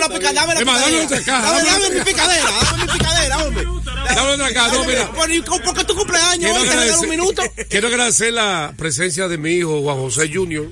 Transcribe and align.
la 0.00 0.08
picadera, 0.08 0.40
dame 0.46 0.54
la 0.54 0.60
Dame 0.60 0.72
picadera. 0.78 1.04
otra 1.04 1.22
caja, 1.22 1.42
Dame, 1.52 1.64
dame 1.64 1.80
dame 1.82 1.94
mi 1.98 2.04
picadera, 2.04 2.50
dame 2.62 2.84
mi 2.84 2.92
picadera, 2.92 3.38
hombre. 3.38 3.64
Dame 4.14 4.30
otra 4.32 4.52
caja, 4.54 4.72
no, 4.74 4.84
mira. 4.84 5.12
Por, 5.12 5.74
qué 5.76 5.84
tu 5.84 5.94
cumpleaños, 5.94 6.50
Quiero 6.50 6.70
agradecer, 6.70 6.98
un 6.98 7.08
minuto. 7.08 7.42
quiero 7.68 7.88
agradecer 7.88 8.32
la 8.32 8.74
presencia 8.76 9.28
de 9.28 9.38
mi 9.38 9.52
hijo 9.52 9.80
Juan 9.82 9.96
José 9.98 10.30
Junior 10.32 10.66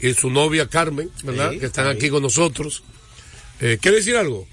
y 0.00 0.14
su 0.14 0.30
novia 0.30 0.68
Carmen, 0.68 1.10
¿verdad? 1.22 1.50
Sí, 1.52 1.58
que 1.58 1.66
están 1.66 1.86
ahí. 1.86 1.96
aquí 1.96 2.08
con 2.08 2.22
nosotros. 2.22 2.82
Eh, 3.60 3.78
¿Quiere 3.80 3.98
decir 3.98 4.16
algo? 4.16 4.48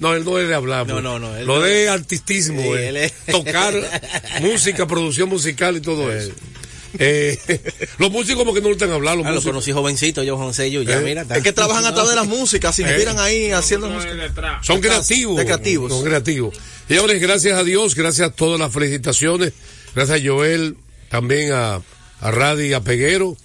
No, 0.00 0.12
él 0.14 0.22
no 0.24 0.38
es 0.38 0.46
de 0.46 0.54
hablar. 0.54 0.86
No, 0.86 0.94
pues. 0.94 1.04
no, 1.04 1.18
no, 1.18 1.34
él 1.34 1.46
Lo 1.46 1.60
de 1.60 1.88
artistismo, 1.88 2.60
Sí, 2.60 2.68
eh. 2.68 2.88
él 2.88 2.96
es- 2.98 3.14
tocar 3.30 3.72
música, 4.42 4.86
producción 4.86 5.30
musical 5.30 5.76
y 5.78 5.80
todo 5.80 6.12
eso. 6.12 6.32
Eh, 6.98 7.38
los 7.98 8.10
músicos 8.10 8.38
como 8.38 8.52
que 8.54 8.60
no 8.60 8.68
lo 8.68 8.74
están 8.74 8.90
hablando. 8.90 9.18
Los 9.18 9.26
Ah, 9.26 9.30
lo 9.30 9.34
músicos. 9.36 9.52
conocí 9.52 9.72
jovencito, 9.72 10.22
yo, 10.22 10.36
José, 10.36 10.70
yo, 10.70 10.82
ya, 10.82 10.98
Eh. 10.98 11.02
mira. 11.04 11.24
Es 11.34 11.42
que 11.42 11.52
trabajan 11.52 11.84
a 11.86 11.92
través 11.94 12.10
de 12.10 12.16
las 12.16 12.26
músicas, 12.26 12.74
se 12.74 12.82
inspiran 12.82 13.18
ahí 13.18 13.50
haciendo 13.52 13.88
música. 13.88 14.60
Son 14.62 14.80
creativos. 14.80 15.36
de 15.36 15.44
creativos. 15.44 15.92
Son 15.92 16.04
creativos. 16.04 16.56
Señores, 16.88 17.20
gracias 17.20 17.58
a 17.58 17.62
Dios, 17.64 17.94
gracias 17.94 18.28
a 18.28 18.32
todas 18.32 18.58
las 18.58 18.72
felicitaciones. 18.72 19.52
Gracias 19.94 20.20
a 20.20 20.24
Joel, 20.24 20.76
también 21.08 21.52
a, 21.52 21.80
a 22.20 22.30
Radi, 22.30 22.72
a 22.72 22.80
Peguero 22.80 23.36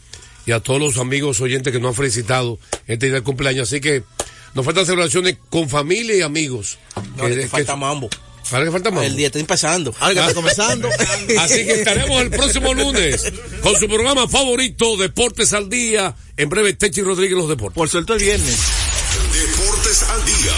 y 0.45 0.51
a 0.51 0.59
todos 0.59 0.79
los 0.79 0.97
amigos 0.97 1.41
oyentes 1.41 1.71
que 1.73 1.79
nos 1.79 1.89
han 1.89 1.95
felicitado 1.95 2.59
este 2.87 3.07
día 3.07 3.15
del 3.15 3.23
cumpleaños. 3.23 3.67
Así 3.69 3.81
que 3.81 4.03
nos 4.53 4.63
faltan 4.65 4.85
celebraciones 4.85 5.37
con 5.49 5.69
familia 5.69 6.15
y 6.15 6.21
amigos. 6.21 6.77
No, 7.17 7.23
Que- 7.25 7.29
le 7.35 7.41
que- 7.43 7.47
falta 7.47 7.75
mambo. 7.75 8.09
¿Ahora 8.51 8.65
que 8.65 8.71
falta 8.71 8.91
más? 8.91 9.05
El 9.05 9.15
día 9.15 9.27
está 9.27 9.39
empezando. 9.39 9.93
Ahora 9.99 10.13
que 10.13 10.19
está 10.19 10.33
comenzando. 10.33 10.89
Así 11.39 11.65
que 11.65 11.73
estaremos 11.73 12.21
el 12.21 12.29
próximo 12.29 12.73
lunes 12.73 13.31
con 13.61 13.75
su 13.75 13.87
programa 13.87 14.27
favorito, 14.27 14.97
Deportes 14.97 15.53
al 15.53 15.69
Día. 15.69 16.15
En 16.37 16.49
breve, 16.49 16.73
Techi 16.73 17.01
Rodríguez, 17.01 17.37
los 17.37 17.49
deportes. 17.49 17.75
Por 17.75 17.89
suerte 17.89 18.13
el 18.13 18.19
viernes. 18.19 18.57
Deportes 19.33 20.03
al 20.03 20.25
día. 20.25 20.51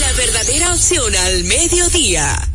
La 0.00 0.12
verdadera 0.12 0.72
opción 0.72 1.16
al 1.16 1.44
mediodía. 1.44 2.48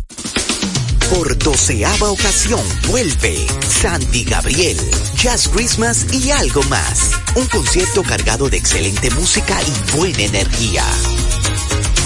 Por 1.09 1.37
doceava 1.37 2.09
ocasión 2.09 2.61
vuelve 2.87 3.45
Sandy 3.81 4.23
Gabriel, 4.23 4.77
Jazz 5.17 5.49
Christmas 5.49 6.05
y 6.13 6.31
algo 6.31 6.63
más. 6.63 7.11
Un 7.35 7.47
concierto 7.47 8.01
cargado 8.03 8.49
de 8.49 8.57
excelente 8.57 9.09
música 9.11 9.59
y 9.61 9.97
buena 9.97 10.23
energía. 10.23 10.85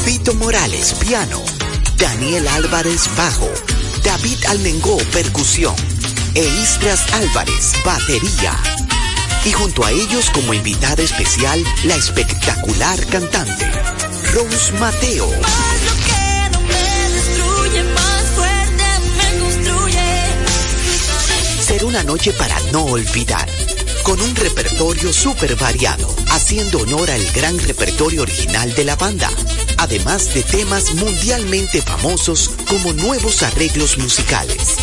Vito 0.06 0.34
Morales, 0.34 0.96
piano. 0.96 1.44
Daniel 1.98 2.48
Álvarez, 2.48 3.10
bajo. 3.16 3.50
David 4.04 4.46
Almengó, 4.48 4.98
percusión. 5.12 5.76
E 6.34 6.46
Istras 6.62 7.12
Álvarez, 7.14 7.74
batería. 7.86 8.56
Y 9.46 9.52
junto 9.52 9.86
a 9.86 9.92
ellos 9.92 10.30
como 10.32 10.54
invitada 10.54 11.04
especial, 11.04 11.64
la 11.86 11.96
espectacular 11.96 13.00
cantante, 13.08 13.72
Rose 14.34 14.72
Mateo. 14.80 15.30
Será 21.62 21.86
una 21.86 22.04
noche 22.04 22.34
para 22.34 22.60
no 22.72 22.86
olvidar, 22.86 23.48
con 24.04 24.20
un 24.20 24.36
repertorio 24.36 25.14
súper 25.14 25.56
variado, 25.56 26.14
haciendo 26.32 26.80
honor 26.80 27.10
al 27.10 27.26
gran 27.32 27.58
repertorio 27.60 28.24
original 28.24 28.74
de 28.76 28.84
la 28.84 28.96
banda, 28.96 29.30
además 29.78 30.34
de 30.34 30.44
temas 30.44 30.94
mundialmente 30.96 31.82
famosos 31.82 32.52
como 32.70 32.94
nuevos 32.94 33.44
arreglos 33.44 33.98
musicales. 33.98 34.78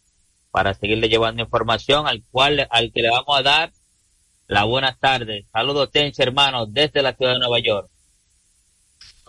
para 0.51 0.73
seguirle 0.73 1.09
llevando 1.09 1.43
información 1.43 2.07
al 2.07 2.23
cual, 2.31 2.67
al 2.69 2.91
que 2.91 3.01
le 3.01 3.09
vamos 3.09 3.37
a 3.37 3.43
dar 3.43 3.71
la 4.47 4.63
buenas 4.63 4.99
tardes. 4.99 5.45
Saludos 5.51 5.91
Tenchi 5.91 6.21
hermano 6.21 6.65
desde 6.65 7.01
la 7.01 7.15
ciudad 7.15 7.33
de 7.33 7.39
Nueva 7.39 7.59
York. 7.59 7.89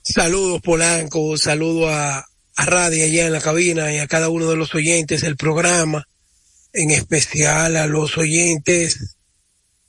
Saludos 0.02 0.60
Polanco, 0.62 1.36
saludo 1.36 1.88
a, 1.88 2.18
a 2.18 2.66
Radio 2.66 3.04
allá 3.04 3.26
en 3.26 3.32
la 3.32 3.40
cabina 3.40 3.92
y 3.92 3.98
a 3.98 4.06
cada 4.06 4.28
uno 4.28 4.48
de 4.48 4.56
los 4.56 4.74
oyentes 4.74 5.20
del 5.20 5.36
programa, 5.36 6.06
en 6.72 6.90
especial 6.90 7.76
a 7.76 7.86
los 7.86 8.16
oyentes 8.16 9.16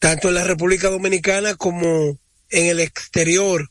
tanto 0.01 0.29
en 0.29 0.33
la 0.33 0.43
República 0.43 0.89
Dominicana 0.89 1.55
como 1.55 2.17
en 2.49 2.65
el 2.65 2.79
exterior 2.79 3.70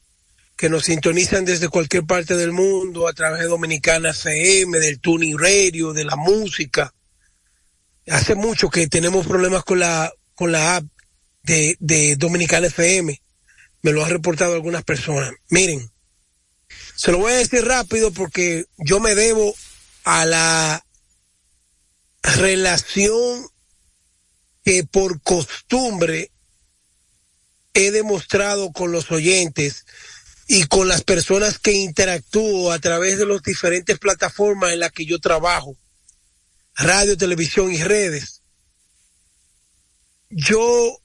que 0.60 0.69
nos 0.69 0.84
sintonizan 0.84 1.47
desde 1.47 1.71
cualquier 1.71 2.04
parte 2.04 2.37
del 2.37 2.53
mundo 2.53 3.09
a 3.09 3.15
través 3.15 3.41
de 3.41 3.47
Dominicana 3.47 4.10
FM, 4.10 4.78
del 4.78 5.00
Tuning 5.00 5.38
Radio, 5.38 5.94
de 5.94 6.04
la 6.04 6.16
música. 6.16 6.93
Hace 8.06 8.34
mucho 8.34 8.69
que 8.69 8.87
tenemos 8.87 9.26
problemas 9.26 9.65
con 9.65 9.78
la 9.78 10.12
con 10.34 10.53
la 10.53 10.76
app 10.76 10.84
de, 11.44 11.78
de 11.81 12.15
Dominicana 12.16 12.66
FM. 12.66 13.22
Me 13.81 13.93
lo 13.93 14.04
han 14.04 14.10
reportado 14.10 14.53
algunas 14.53 14.84
personas. 14.84 15.32
Miren, 15.48 15.91
se 16.94 17.10
lo 17.10 17.16
voy 17.16 17.32
a 17.32 17.37
decir 17.37 17.65
rápido 17.65 18.12
porque 18.12 18.66
yo 18.77 19.00
me 19.00 19.15
debo 19.15 19.54
a 20.04 20.27
la 20.27 20.84
relación 22.22 23.47
que 24.62 24.84
por 24.84 25.22
costumbre 25.22 26.31
he 27.72 27.91
demostrado 27.92 28.72
con 28.72 28.92
los 28.92 29.10
oyentes 29.10 29.87
y 30.53 30.65
con 30.65 30.88
las 30.88 31.05
personas 31.05 31.61
que 31.61 31.71
interactúo 31.71 32.72
a 32.72 32.81
través 32.81 33.19
de 33.19 33.25
las 33.25 33.41
diferentes 33.41 34.01
plataformas 34.01 34.72
en 34.72 34.80
las 34.80 34.91
que 34.91 35.07
yo 35.07 35.21
trabajo, 35.21 35.77
radio, 36.75 37.16
televisión 37.16 37.72
y 37.72 37.80
redes. 37.80 38.42
Yo 40.28 40.98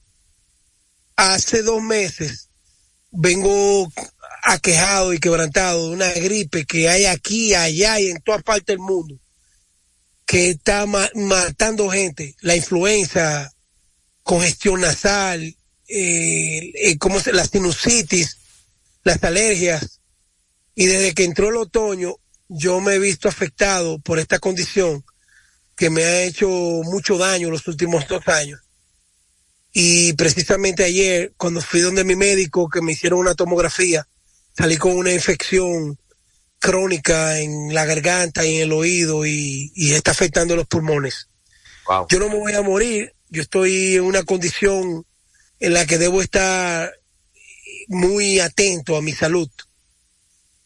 hace 1.14 1.62
dos 1.62 1.80
meses 1.80 2.48
vengo 3.12 3.88
aquejado 4.42 5.12
y 5.14 5.20
quebrantado 5.20 5.90
de 5.90 5.94
una 5.94 6.10
gripe 6.12 6.66
que 6.66 6.88
hay 6.88 7.04
aquí, 7.04 7.54
allá 7.54 8.00
y 8.00 8.08
en 8.08 8.20
todas 8.22 8.42
partes 8.42 8.66
del 8.66 8.80
mundo, 8.80 9.16
que 10.24 10.50
está 10.50 10.86
ma- 10.86 11.08
matando 11.14 11.88
gente, 11.88 12.34
la 12.40 12.56
influenza, 12.56 13.52
congestión 14.24 14.80
nasal, 14.80 15.56
eh, 15.86 16.72
eh, 16.74 16.98
¿cómo 16.98 17.20
se, 17.20 17.32
la 17.32 17.46
sinusitis, 17.46 18.38
las 19.06 19.22
alergias, 19.22 20.00
y 20.74 20.86
desde 20.86 21.14
que 21.14 21.22
entró 21.22 21.48
el 21.48 21.56
otoño, 21.58 22.16
yo 22.48 22.80
me 22.80 22.94
he 22.94 22.98
visto 22.98 23.28
afectado 23.28 24.00
por 24.00 24.18
esta 24.18 24.40
condición 24.40 25.04
que 25.76 25.90
me 25.90 26.02
ha 26.02 26.22
hecho 26.24 26.48
mucho 26.48 27.16
daño 27.16 27.48
los 27.48 27.68
últimos 27.68 28.08
dos 28.08 28.26
años. 28.26 28.60
Y 29.72 30.12
precisamente 30.14 30.82
ayer, 30.82 31.32
cuando 31.36 31.60
fui 31.60 31.82
donde 31.82 32.02
mi 32.02 32.16
médico, 32.16 32.68
que 32.68 32.82
me 32.82 32.92
hicieron 32.92 33.20
una 33.20 33.36
tomografía, 33.36 34.08
salí 34.58 34.76
con 34.76 34.96
una 34.96 35.12
infección 35.12 35.96
crónica 36.58 37.38
en 37.38 37.72
la 37.72 37.84
garganta 37.84 38.44
y 38.44 38.56
en 38.56 38.62
el 38.62 38.72
oído 38.72 39.24
y, 39.24 39.70
y 39.76 39.92
está 39.92 40.10
afectando 40.10 40.56
los 40.56 40.66
pulmones. 40.66 41.28
Wow. 41.86 42.08
Yo 42.10 42.18
no 42.18 42.28
me 42.28 42.38
voy 42.38 42.54
a 42.54 42.62
morir, 42.62 43.14
yo 43.28 43.42
estoy 43.42 43.94
en 43.94 44.02
una 44.02 44.24
condición 44.24 45.06
en 45.60 45.74
la 45.74 45.86
que 45.86 45.96
debo 45.96 46.22
estar 46.22 46.92
muy 47.88 48.40
atento 48.40 48.96
a 48.96 49.02
mi 49.02 49.12
salud. 49.12 49.48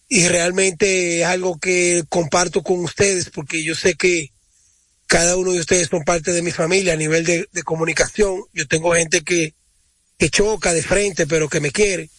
Y 0.08 0.26
realmente 0.28 1.20
es 1.20 1.26
algo 1.26 1.58
que 1.58 2.04
comparto 2.08 2.62
con 2.62 2.80
ustedes 2.80 3.30
porque 3.30 3.62
yo 3.62 3.74
sé 3.74 3.94
que 3.94 4.32
cada 5.06 5.36
uno 5.36 5.52
de 5.52 5.60
ustedes 5.60 5.88
son 5.88 6.02
parte 6.04 6.32
de 6.32 6.42
mi 6.42 6.50
familia 6.50 6.94
a 6.94 6.96
nivel 6.96 7.24
de, 7.24 7.48
de 7.52 7.62
comunicación. 7.62 8.42
Yo 8.52 8.66
tengo 8.66 8.94
gente 8.94 9.22
que, 9.22 9.54
que 10.18 10.30
choca 10.30 10.72
de 10.72 10.82
frente, 10.82 11.26
pero 11.26 11.48
que 11.48 11.60
me 11.60 11.70
quiere. 11.70 12.10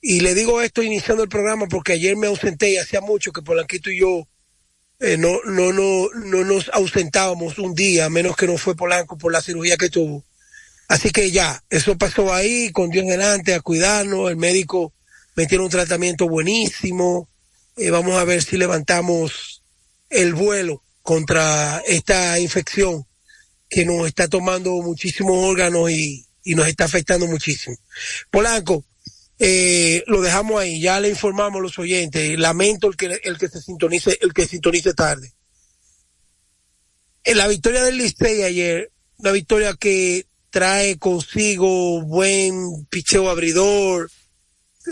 Y 0.00 0.20
le 0.20 0.34
digo 0.34 0.60
esto 0.60 0.82
iniciando 0.82 1.22
el 1.22 1.28
programa 1.28 1.66
porque 1.66 1.92
ayer 1.92 2.16
me 2.16 2.26
ausenté 2.26 2.72
y 2.72 2.76
hacía 2.76 3.00
mucho 3.00 3.32
que 3.32 3.42
Polanquito 3.42 3.90
y 3.90 4.00
yo 4.00 4.26
eh, 4.98 5.16
no, 5.16 5.40
no, 5.44 5.72
no, 5.72 6.08
no 6.14 6.44
nos 6.44 6.68
ausentábamos 6.68 7.58
un 7.58 7.74
día, 7.74 8.06
a 8.06 8.10
menos 8.10 8.36
que 8.36 8.46
no 8.46 8.56
fue 8.56 8.76
Polanco 8.76 9.18
por 9.18 9.32
la 9.32 9.40
cirugía 9.40 9.76
que 9.76 9.90
tuvo. 9.90 10.24
Así 10.92 11.10
que 11.10 11.30
ya, 11.30 11.64
eso 11.70 11.96
pasó 11.96 12.34
ahí, 12.34 12.70
con 12.70 12.90
Dios 12.90 13.06
delante, 13.06 13.54
a 13.54 13.62
cuidarnos. 13.62 14.28
El 14.28 14.36
médico 14.36 14.92
me 15.34 15.46
tiene 15.46 15.64
un 15.64 15.70
tratamiento 15.70 16.28
buenísimo. 16.28 17.30
Eh, 17.78 17.88
vamos 17.88 18.18
a 18.18 18.24
ver 18.24 18.42
si 18.42 18.58
levantamos 18.58 19.62
el 20.10 20.34
vuelo 20.34 20.82
contra 21.00 21.82
esta 21.86 22.38
infección 22.38 23.06
que 23.70 23.86
nos 23.86 24.06
está 24.06 24.28
tomando 24.28 24.70
muchísimos 24.82 25.34
órganos 25.38 25.90
y, 25.90 26.26
nos 26.44 26.68
está 26.68 26.84
afectando 26.84 27.26
muchísimo. 27.26 27.74
Polanco, 28.30 28.84
eh, 29.38 30.04
lo 30.06 30.20
dejamos 30.20 30.60
ahí, 30.60 30.78
ya 30.78 31.00
le 31.00 31.08
informamos 31.08 31.60
a 31.60 31.62
los 31.62 31.78
oyentes. 31.78 32.38
Lamento 32.38 32.88
el 32.88 32.98
que, 32.98 33.18
el 33.24 33.38
que 33.38 33.48
se 33.48 33.62
sintonice, 33.62 34.18
el 34.20 34.34
que 34.34 34.46
sintonice 34.46 34.92
tarde. 34.92 35.32
En 37.24 37.38
la 37.38 37.48
victoria 37.48 37.82
del 37.82 37.96
Licey 37.96 38.42
ayer, 38.42 38.92
una 39.16 39.32
victoria 39.32 39.72
que 39.72 40.26
trae 40.52 40.98
consigo 40.98 42.02
buen 42.02 42.84
picheo 42.90 43.30
abridor, 43.30 44.10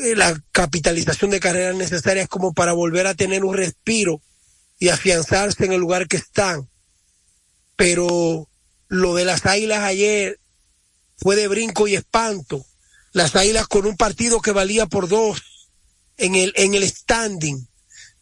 eh, 0.03 0.17
la 0.17 0.43
capitalización 0.53 1.31
de 1.31 1.39
carreras 1.39 1.77
necesarias 1.77 2.29
como 2.29 2.55
para 2.55 2.73
volver 2.73 3.07
a 3.07 3.15
tener 3.15 3.45
un 3.45 3.55
respiro 3.55 4.23
y 4.79 4.89
afianzarse 4.89 5.67
en 5.67 5.75
el 5.75 5.81
lugar 5.81 6.09
que 6.09 6.17
están. 6.17 6.67
Pero 7.77 8.49
lo 8.89 9.15
de 9.15 9.27
las 9.27 9.45
águilas 9.45 9.81
ayer 9.81 10.41
fue 11.19 11.37
de 11.37 11.47
brinco 11.47 11.87
y 11.87 11.95
espanto. 11.95 12.65
Las 13.13 13.37
águilas 13.37 13.69
con 13.69 13.85
un 13.85 13.99
partido 13.99 14.41
que 14.41 14.53
valía 14.53 14.87
por 14.87 15.09
dos 15.09 15.43
en 16.17 16.37
el, 16.37 16.55
en 16.57 16.73
el 16.73 16.89
standing. 16.89 17.69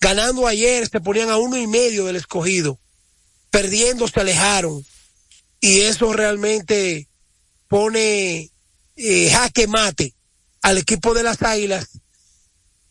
Ganando 0.01 0.49
ayer 0.49 0.89
se 0.89 1.01
ponían 1.01 1.31
a 1.31 1.37
uno 1.37 1.57
y 1.57 1.69
medio 1.69 2.07
del 2.07 2.17
escogido. 2.17 2.81
Perdiendo 3.51 4.09
se 4.09 4.19
alejaron. 4.21 4.85
Y 5.61 5.81
eso 5.81 6.13
realmente 6.13 7.09
pone 7.69 8.51
eh, 8.97 9.31
jaque 9.31 9.67
mate 9.67 10.15
al 10.63 10.79
equipo 10.79 11.15
de 11.15 11.23
las 11.23 11.43
águilas 11.43 12.01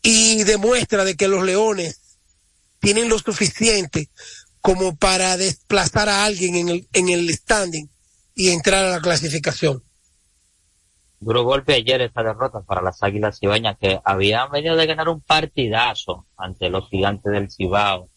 y 0.02 0.44
demuestra 0.44 1.04
de 1.04 1.16
que 1.16 1.28
los 1.28 1.44
leones 1.44 2.18
tienen 2.80 3.08
lo 3.08 3.18
suficiente 3.18 4.08
como 4.60 4.96
para 4.96 5.36
desplazar 5.36 6.08
a 6.08 6.24
alguien 6.24 6.54
en 6.54 6.68
el, 6.68 6.88
en 6.92 7.08
el 7.08 7.28
standing 7.30 7.88
y 8.34 8.50
entrar 8.50 8.84
a 8.84 8.90
la 8.90 9.00
clasificación. 9.00 9.82
Duro 11.20 11.42
golpe 11.42 11.74
ayer 11.74 12.00
esta 12.00 12.22
derrota 12.22 12.60
para 12.60 12.80
las 12.80 13.02
Águilas 13.02 13.40
Cibañas 13.40 13.76
que 13.78 14.00
habían 14.04 14.50
venido 14.52 14.76
de 14.76 14.86
ganar 14.86 15.08
un 15.08 15.20
partidazo 15.20 16.26
ante 16.36 16.70
los 16.70 16.88
gigantes 16.88 17.32
del 17.32 17.50
Cibao 17.50 18.08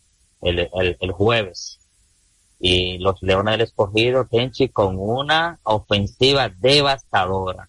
el, 0.42 0.70
el, 0.74 0.98
el 1.00 1.12
jueves. 1.12 1.81
Y 2.64 3.00
los 3.00 3.22
Leones 3.22 3.54
del 3.54 3.62
Escogido, 3.62 4.26
Tenchi, 4.30 4.70
con 4.70 4.98
una 5.00 5.60
ofensiva 5.64 6.50
devastadora, 6.50 7.68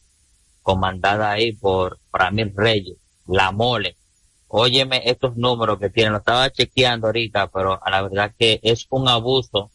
comandada 0.61 1.31
ahí 1.31 1.53
por 1.53 1.99
Ramil 2.13 2.53
Reyes, 2.55 2.99
La 3.27 3.53
Mole. 3.53 3.97
Óyeme 4.49 5.01
estos 5.07 5.35
números 5.37 5.79
que 5.79 5.89
tienen, 5.89 6.13
lo 6.13 6.19
estaba 6.19 6.51
chequeando 6.51 7.07
ahorita, 7.07 7.47
pero 7.49 7.83
a 7.83 7.91
la 7.91 8.03
verdad 8.03 8.35
que 8.39 8.61
es 8.63 8.87
un 8.91 9.09
abuso 9.09 9.71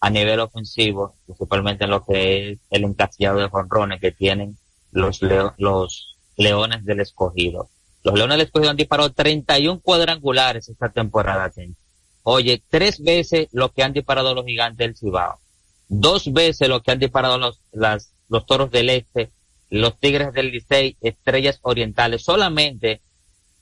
a 0.00 0.08
nivel 0.08 0.40
ofensivo, 0.40 1.16
principalmente 1.26 1.84
en 1.84 1.90
lo 1.90 2.02
que 2.02 2.52
es 2.52 2.58
el 2.70 2.84
encasillado 2.84 3.40
de 3.40 3.50
jonrones 3.50 4.00
que 4.00 4.12
tienen 4.12 4.56
los, 4.90 5.20
leo, 5.20 5.54
los 5.58 6.16
Leones 6.36 6.84
del 6.84 7.00
Escogido. 7.00 7.68
Los 8.02 8.14
Leones 8.14 8.38
del 8.38 8.46
Escogido 8.46 8.70
han 8.70 8.76
disparado 8.76 9.12
31 9.12 9.80
cuadrangulares 9.80 10.68
esta 10.68 10.88
temporada. 10.88 11.50
Tenchi. 11.50 11.85
Oye, 12.28 12.60
tres 12.68 13.00
veces 13.00 13.46
lo 13.52 13.72
que 13.72 13.84
han 13.84 13.92
disparado 13.92 14.34
los 14.34 14.44
gigantes 14.44 14.78
del 14.78 14.96
Cibao. 14.96 15.38
Dos 15.86 16.32
veces 16.32 16.68
lo 16.68 16.82
que 16.82 16.90
han 16.90 16.98
disparado 16.98 17.38
los, 17.38 17.60
las, 17.70 18.10
los 18.28 18.44
toros 18.46 18.72
del 18.72 18.90
este, 18.90 19.30
los 19.70 19.96
tigres 20.00 20.32
del 20.32 20.50
Licey, 20.50 20.96
estrellas 21.02 21.60
orientales. 21.62 22.24
Solamente 22.24 23.00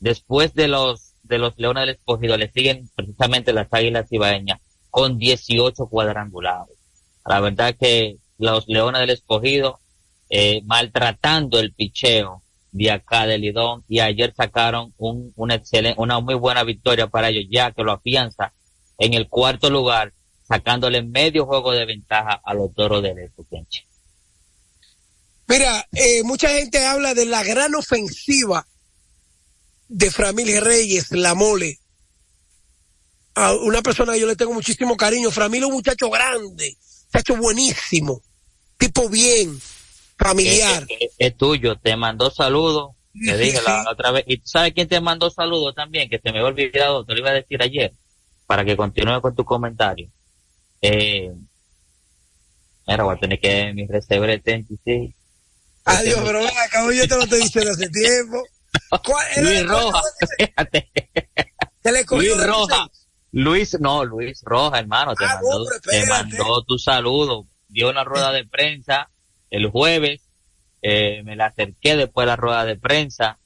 después 0.00 0.54
de 0.54 0.68
los, 0.68 1.12
de 1.24 1.36
los 1.36 1.58
leones 1.58 1.82
del 1.82 1.96
escogido 1.96 2.38
le 2.38 2.50
siguen 2.50 2.88
precisamente 2.96 3.52
las 3.52 3.68
águilas 3.70 4.08
cibaeñas 4.08 4.60
con 4.88 5.18
18 5.18 5.86
cuadrangulares. 5.88 6.74
La 7.26 7.40
verdad 7.40 7.76
que 7.78 8.16
los 8.38 8.66
leones 8.66 9.02
del 9.02 9.10
escogido, 9.10 9.78
eh, 10.30 10.62
maltratando 10.64 11.58
el 11.60 11.74
picheo 11.74 12.42
de 12.74 12.90
acá 12.90 13.24
de 13.24 13.38
Lidón 13.38 13.84
y 13.88 14.00
ayer 14.00 14.34
sacaron 14.36 14.92
un, 14.98 15.32
un 15.36 15.52
excelente, 15.52 16.00
una 16.00 16.18
muy 16.18 16.34
buena 16.34 16.64
victoria 16.64 17.06
para 17.06 17.28
ellos 17.28 17.44
ya 17.48 17.70
que 17.70 17.84
lo 17.84 17.92
afianza 17.92 18.52
en 18.98 19.14
el 19.14 19.28
cuarto 19.28 19.70
lugar 19.70 20.12
sacándole 20.46 21.00
medio 21.02 21.46
juego 21.46 21.70
de 21.70 21.86
ventaja 21.86 22.40
a 22.44 22.52
los 22.52 22.74
toros 22.74 23.00
del 23.00 23.20
Estuquenche. 23.20 23.86
Mira, 25.46 25.86
eh, 25.92 26.24
mucha 26.24 26.48
gente 26.48 26.84
habla 26.84 27.14
de 27.14 27.26
la 27.26 27.44
gran 27.44 27.76
ofensiva 27.76 28.66
de 29.86 30.10
Framil 30.10 30.60
Reyes, 30.60 31.12
la 31.12 31.34
mole. 31.34 31.78
A 33.36 33.54
una 33.54 33.82
persona 33.82 34.14
que 34.14 34.20
yo 34.20 34.26
le 34.26 34.36
tengo 34.36 34.52
muchísimo 34.52 34.96
cariño. 34.96 35.30
Framil 35.30 35.62
es 35.62 35.68
un 35.68 35.74
muchacho 35.74 36.10
grande, 36.10 36.76
muchacho 37.12 37.36
buenísimo, 37.36 38.20
tipo 38.78 39.08
bien, 39.08 39.60
familiar. 40.18 40.84
Es, 40.88 40.98
es, 41.00 41.14
es 41.18 41.36
tuyo, 41.36 41.76
te 41.76 41.96
mandó 41.96 42.30
saludos, 42.30 42.92
te 43.12 43.36
dije 43.36 43.60
la, 43.62 43.82
la, 43.84 43.90
otra 43.90 44.10
vez. 44.10 44.24
¿Y 44.26 44.40
sabes 44.44 44.72
quién 44.72 44.88
te 44.88 45.00
mandó 45.00 45.30
saludos 45.30 45.74
también? 45.74 46.08
Que 46.08 46.18
se 46.18 46.32
me 46.32 46.38
había 46.38 46.48
olvidado, 46.48 47.04
te 47.04 47.12
lo 47.12 47.18
iba 47.20 47.30
a 47.30 47.34
decir 47.34 47.62
ayer, 47.62 47.92
para 48.46 48.64
que 48.64 48.76
continúe 48.76 49.20
con 49.20 49.34
tu 49.34 49.44
comentario. 49.44 50.08
Eh, 50.82 51.32
mira, 52.86 53.04
voy 53.04 53.16
a 53.16 53.20
tener 53.20 53.40
que 53.40 53.72
mi 53.72 53.86
recebre 53.86 54.42
sí. 54.84 55.14
Adiós, 55.86 56.20
pero 56.24 56.40
ven 56.40 56.58
acá, 56.66 56.84
yo 56.92 57.08
te 57.08 57.16
lo 57.16 57.22
estoy 57.22 57.42
diciendo 57.42 57.70
hace 57.70 57.88
tiempo. 57.88 58.42
¿Cuál 59.04 59.26
era 59.32 59.42
Luis 59.42 59.66
Roja, 59.66 60.00
fíjate. 60.38 60.90
Luis 62.10 62.46
Roja. 62.46 62.90
Luis, 63.32 63.80
no, 63.80 64.04
Luis 64.04 64.40
Roja, 64.42 64.78
hermano, 64.78 65.14
te, 65.14 65.24
ah, 65.24 65.34
mandó, 65.34 65.56
hombre, 65.56 65.76
te 65.82 66.06
mandó 66.06 66.62
tu 66.62 66.78
saludo. 66.78 67.46
Dio 67.68 67.90
una 67.90 68.04
rueda 68.04 68.32
de 68.32 68.46
prensa 68.46 69.10
el 69.54 69.70
jueves. 69.70 70.20
Eh, 70.82 71.22
me 71.24 71.36
la 71.36 71.46
acerqué 71.46 71.96
después 71.96 72.24
de 72.24 72.28
la 72.28 72.36
rueda 72.36 72.64
de 72.64 72.76
prensa. 72.76 73.38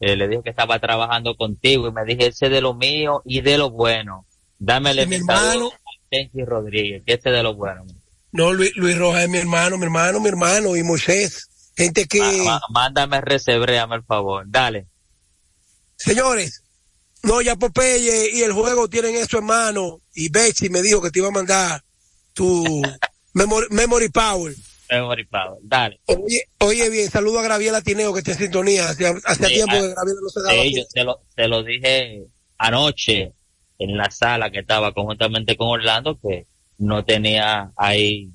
Eh, 0.00 0.16
le 0.16 0.28
dijo 0.28 0.42
que 0.42 0.50
estaba 0.50 0.78
trabajando 0.80 1.36
contigo 1.36 1.88
y 1.88 1.92
me 1.92 2.04
dije, 2.04 2.26
ese 2.26 2.48
de 2.48 2.60
lo 2.60 2.74
mío 2.74 3.22
y 3.24 3.40
de 3.40 3.56
lo 3.56 3.70
bueno. 3.70 4.26
Dámele 4.58 5.04
sí, 5.04 5.08
mi 5.08 5.16
hermano. 5.16 5.68
a 5.68 6.08
Tenchi 6.10 6.44
Rodríguez, 6.44 7.02
que 7.06 7.14
ese 7.14 7.30
de 7.30 7.42
lo 7.42 7.54
bueno. 7.54 7.84
No, 8.32 8.52
Luis, 8.52 8.72
Luis 8.76 8.98
Roja 8.98 9.22
es 9.22 9.30
mi 9.30 9.38
hermano, 9.38 9.78
mi 9.78 9.84
hermano, 9.84 10.20
mi 10.20 10.28
hermano, 10.28 10.76
y 10.76 10.82
Moisés. 10.82 11.48
Gente 11.76 12.06
que. 12.06 12.20
Ah, 12.48 12.60
mándame 12.70 13.20
recebréame 13.20 13.96
el 13.96 14.02
favor, 14.02 14.44
dale. 14.48 14.88
Señores, 15.96 16.64
no, 17.22 17.40
ya 17.40 17.56
Popeye 17.56 18.32
y 18.34 18.42
el 18.42 18.52
juego 18.52 18.88
tienen 18.88 19.14
eso 19.14 19.38
en 19.38 19.44
mano. 19.44 20.00
Y 20.14 20.28
Betsy 20.28 20.68
me 20.68 20.82
dijo 20.82 21.00
que 21.00 21.10
te 21.10 21.20
iba 21.20 21.28
a 21.28 21.32
mandar 21.32 21.82
tu 22.32 22.82
memory, 23.32 23.68
memory 23.70 24.08
Power. 24.08 24.54
Memory 24.90 25.24
Power, 25.26 25.58
dale. 25.62 26.00
Oye, 26.06 26.44
oye 26.58 26.90
bien, 26.90 27.10
saludo 27.10 27.40
a 27.40 27.42
Graviela 27.42 27.80
Tineo 27.80 28.12
que 28.12 28.20
está 28.20 28.32
en 28.32 28.38
sintonía. 28.38 28.88
Hacía 28.90 29.14
sí, 29.14 29.54
tiempo 29.54 29.76
a, 29.76 29.80
que 29.80 29.88
Graviela 29.88 30.20
no 30.22 30.28
se 30.28 30.40
daba. 30.42 30.62
Sí, 30.62 30.76
yo 30.76 30.84
te 30.92 31.04
lo, 31.04 31.22
te 31.34 31.48
lo 31.48 31.62
dije 31.62 32.24
anoche 32.58 33.32
en 33.78 33.96
la 33.96 34.10
sala 34.10 34.50
que 34.50 34.60
estaba 34.60 34.92
conjuntamente 34.92 35.56
con 35.56 35.68
Orlando 35.68 36.18
que 36.20 36.46
no 36.78 37.04
tenía 37.04 37.72
ahí 37.76 38.30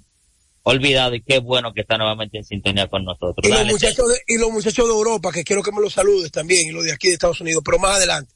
olvidado 0.63 1.15
y 1.15 1.21
qué 1.21 1.39
bueno 1.39 1.73
que 1.73 1.81
está 1.81 1.97
nuevamente 1.97 2.37
en 2.37 2.43
sintonía 2.43 2.87
con 2.87 3.03
nosotros. 3.03 3.37
Y, 3.43 3.49
Dale, 3.49 3.63
los, 3.63 3.73
muchachos 3.73 4.07
de, 4.07 4.21
y 4.27 4.37
los 4.37 4.51
muchachos 4.51 4.87
de 4.87 4.93
Europa, 4.93 5.31
que 5.31 5.43
quiero 5.43 5.63
que 5.63 5.71
me 5.71 5.81
los 5.81 5.93
saludes 5.93 6.31
también, 6.31 6.67
y 6.67 6.71
los 6.71 6.83
de 6.83 6.91
aquí 6.91 7.07
de 7.07 7.13
Estados 7.13 7.41
Unidos, 7.41 7.63
pero 7.65 7.79
más 7.79 7.95
adelante. 7.95 8.33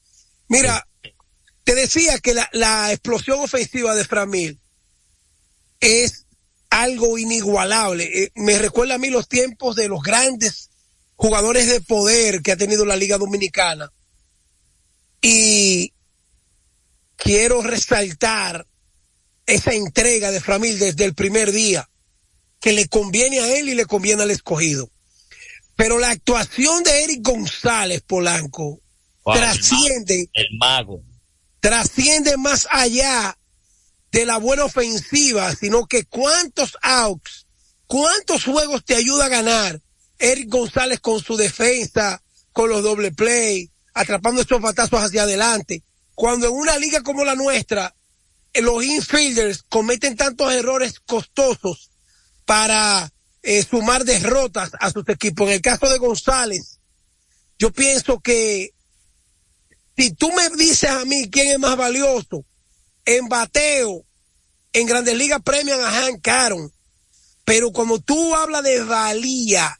Mira, 0.48 0.86
sí. 1.02 1.10
te 1.62 1.74
decía 1.74 2.18
que 2.18 2.34
la, 2.34 2.48
la, 2.52 2.92
explosión 2.92 3.40
ofensiva 3.40 3.94
de 3.94 4.04
Framil 4.04 4.58
es 5.80 6.23
algo 6.74 7.18
inigualable. 7.18 8.24
Eh, 8.24 8.32
me 8.34 8.58
recuerda 8.58 8.94
a 8.94 8.98
mí 8.98 9.08
los 9.08 9.28
tiempos 9.28 9.76
de 9.76 9.88
los 9.88 10.02
grandes 10.02 10.70
jugadores 11.14 11.68
de 11.68 11.80
poder 11.80 12.42
que 12.42 12.52
ha 12.52 12.56
tenido 12.56 12.84
la 12.84 12.96
Liga 12.96 13.16
Dominicana. 13.16 13.92
Y 15.22 15.94
quiero 17.16 17.62
resaltar 17.62 18.66
esa 19.46 19.72
entrega 19.72 20.30
de 20.30 20.40
Framil 20.40 20.78
desde 20.78 21.04
el 21.04 21.14
primer 21.14 21.52
día, 21.52 21.88
que 22.60 22.72
le 22.72 22.88
conviene 22.88 23.40
a 23.40 23.56
él 23.56 23.68
y 23.68 23.74
le 23.74 23.86
conviene 23.86 24.22
al 24.24 24.30
escogido. 24.30 24.90
Pero 25.76 25.98
la 25.98 26.10
actuación 26.10 26.82
de 26.82 27.04
Eric 27.04 27.20
González 27.22 28.02
Polanco 28.02 28.80
Wow, 29.24 29.36
trasciende, 29.36 30.28
El 30.34 30.58
mago. 30.58 31.02
trasciende 31.60 32.36
más 32.36 32.68
allá 32.70 33.38
de 34.14 34.24
la 34.24 34.36
buena 34.36 34.64
ofensiva, 34.64 35.52
sino 35.56 35.86
que 35.86 36.04
cuántos 36.04 36.78
outs, 36.82 37.48
cuántos 37.88 38.44
juegos 38.44 38.84
te 38.84 38.94
ayuda 38.94 39.24
a 39.24 39.28
ganar 39.28 39.82
Eric 40.20 40.50
González 40.50 41.00
con 41.00 41.20
su 41.20 41.36
defensa, 41.36 42.22
con 42.52 42.68
los 42.68 42.84
doble 42.84 43.10
play, 43.10 43.72
atrapando 43.92 44.40
estos 44.40 44.60
batazos 44.60 45.02
hacia 45.02 45.24
adelante. 45.24 45.82
Cuando 46.14 46.46
en 46.46 46.52
una 46.52 46.78
liga 46.78 47.02
como 47.02 47.24
la 47.24 47.34
nuestra, 47.34 47.92
eh, 48.52 48.62
los 48.62 48.84
infielders 48.84 49.64
cometen 49.64 50.14
tantos 50.14 50.52
errores 50.52 51.00
costosos 51.00 51.90
para 52.44 53.12
eh, 53.42 53.64
sumar 53.68 54.04
derrotas 54.04 54.70
a 54.78 54.92
sus 54.92 55.08
equipos. 55.08 55.48
En 55.48 55.54
el 55.54 55.60
caso 55.60 55.90
de 55.90 55.98
González, 55.98 56.78
yo 57.58 57.72
pienso 57.72 58.20
que 58.20 58.74
si 59.96 60.12
tú 60.12 60.30
me 60.30 60.50
dices 60.50 60.90
a 60.90 61.04
mí 61.04 61.28
quién 61.30 61.50
es 61.50 61.58
más 61.58 61.76
valioso 61.76 62.44
en 63.04 63.28
bateo, 63.28 64.04
en 64.72 64.86
Grandes 64.86 65.16
Ligas 65.16 65.40
premian 65.44 65.80
a 65.80 65.90
Hank 65.90 66.26
Aaron, 66.26 66.72
pero 67.44 67.72
como 67.72 68.00
tú 68.00 68.34
hablas 68.34 68.62
de 68.62 68.82
valía, 68.82 69.78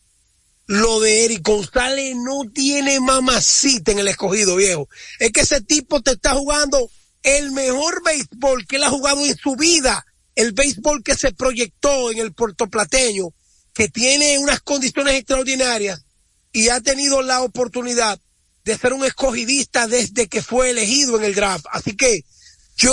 lo 0.67 1.01
de 1.01 1.25
Eric 1.25 1.43
González 1.43 2.15
no 2.17 2.51
tiene 2.53 3.01
mamacita 3.01 3.93
en 3.93 3.99
el 3.99 4.09
escogido, 4.09 4.57
viejo. 4.57 4.89
Es 5.19 5.33
que 5.33 5.41
ese 5.41 5.61
tipo 5.61 6.01
te 6.03 6.13
está 6.13 6.35
jugando 6.35 6.91
el 7.23 7.53
mejor 7.53 8.03
béisbol 8.05 8.67
que 8.67 8.77
él 8.77 8.85
ha 8.85 8.91
jugado 8.91 9.25
en 9.25 9.37
su 9.37 9.57
vida. 9.57 10.07
El 10.35 10.53
béisbol 10.53 11.03
que 11.03 11.17
se 11.17 11.33
proyectó 11.33 12.11
en 12.11 12.19
el 12.19 12.33
puertoplateño, 12.33 13.29
que 13.73 13.89
tiene 13.89 14.39
unas 14.39 14.61
condiciones 14.61 15.15
extraordinarias 15.15 16.05
y 16.53 16.69
ha 16.69 16.81
tenido 16.81 17.23
la 17.23 17.43
oportunidad 17.43 18.21
de 18.65 18.79
ser 18.79 18.95
un 18.95 19.05
escogidista 19.05 19.87
desde 19.87 20.29
que 20.29 20.43
fue 20.43 20.71
elegido 20.71 21.19
en 21.19 21.25
el 21.25 21.35
draft. 21.35 21.67
Así 21.71 21.97
que 21.97 22.25
yo, 22.77 22.93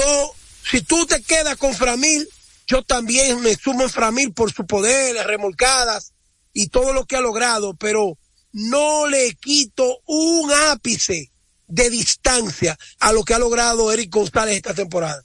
si 0.64 0.82
tú 0.82 1.06
te 1.06 1.22
quedas 1.24 1.58
con 1.58 1.74
Framil, 1.74 2.28
yo 2.68 2.84
también 2.84 3.42
me 3.42 3.56
sumo 3.56 3.84
en 3.84 3.90
Framil 3.90 4.34
por 4.34 4.52
su 4.52 4.66
poder, 4.66 5.16
las 5.16 5.28
remolcadas 5.28 6.14
y 6.54 6.68
todo 6.68 6.94
lo 6.94 7.06
que 7.06 7.16
ha 7.16 7.22
logrado, 7.22 7.74
pero 7.74 8.18
no 8.54 9.08
le 9.08 9.34
quito 9.36 10.00
un 10.06 10.52
ápice 10.72 11.32
de 11.68 11.90
distancia 11.90 12.78
a 13.00 13.14
lo 13.14 13.24
que 13.24 13.34
ha 13.34 13.40
logrado 13.40 13.92
Eric 13.92 14.14
González 14.14 14.56
esta 14.58 14.74
temporada. 14.74 15.24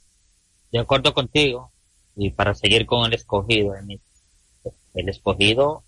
De 0.71 0.79
acuerdo 0.79 1.13
contigo. 1.13 1.71
Y 2.15 2.31
para 2.31 2.55
seguir 2.55 2.87
con 2.87 3.05
el 3.05 3.13
escogido, 3.13 3.73
el 4.95 5.09
escogido 5.09 5.83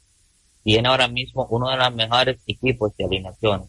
tiene 0.63 0.87
ahora 0.87 1.07
mismo 1.07 1.47
uno 1.49 1.69
de 1.69 1.77
los 1.77 1.95
mejores 1.95 2.39
equipos 2.45 2.95
de 2.97 3.05
alineación. 3.05 3.65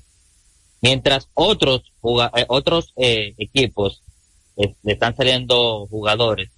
Mientras 0.83 1.29
otros 1.35 1.83
eh, 2.37 2.45
otros 2.49 2.93
eh, 2.97 3.35
equipos 3.39 4.03
eh, 4.57 4.75
le 4.83 4.93
están 4.93 5.17
saliendo 5.17 5.87
jugadores, 5.87 6.51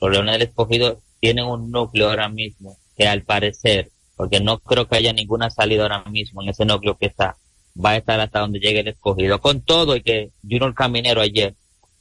los 0.00 0.10
Leones 0.10 0.32
del 0.34 0.48
Escogido 0.48 1.00
tienen 1.20 1.44
un 1.44 1.70
núcleo 1.70 2.08
ahora 2.08 2.28
mismo 2.28 2.78
que 2.96 3.06
al 3.06 3.22
parecer, 3.22 3.90
porque 4.16 4.40
no 4.40 4.58
creo 4.58 4.88
que 4.88 4.96
haya 4.96 5.12
ninguna 5.12 5.50
salida 5.50 5.82
ahora 5.82 6.04
mismo 6.04 6.42
en 6.42 6.48
ese 6.48 6.64
núcleo 6.64 6.96
que 6.96 7.06
está, 7.06 7.36
va 7.82 7.90
a 7.90 7.96
estar 7.96 8.20
hasta 8.20 8.40
donde 8.40 8.60
llegue 8.60 8.80
el 8.80 8.88
Escogido. 8.88 9.40
Con 9.40 9.62
todo 9.62 9.96
y 9.96 10.02
que 10.02 10.30
Junior 10.42 10.74
Caminero 10.74 11.20
ayer 11.20 11.54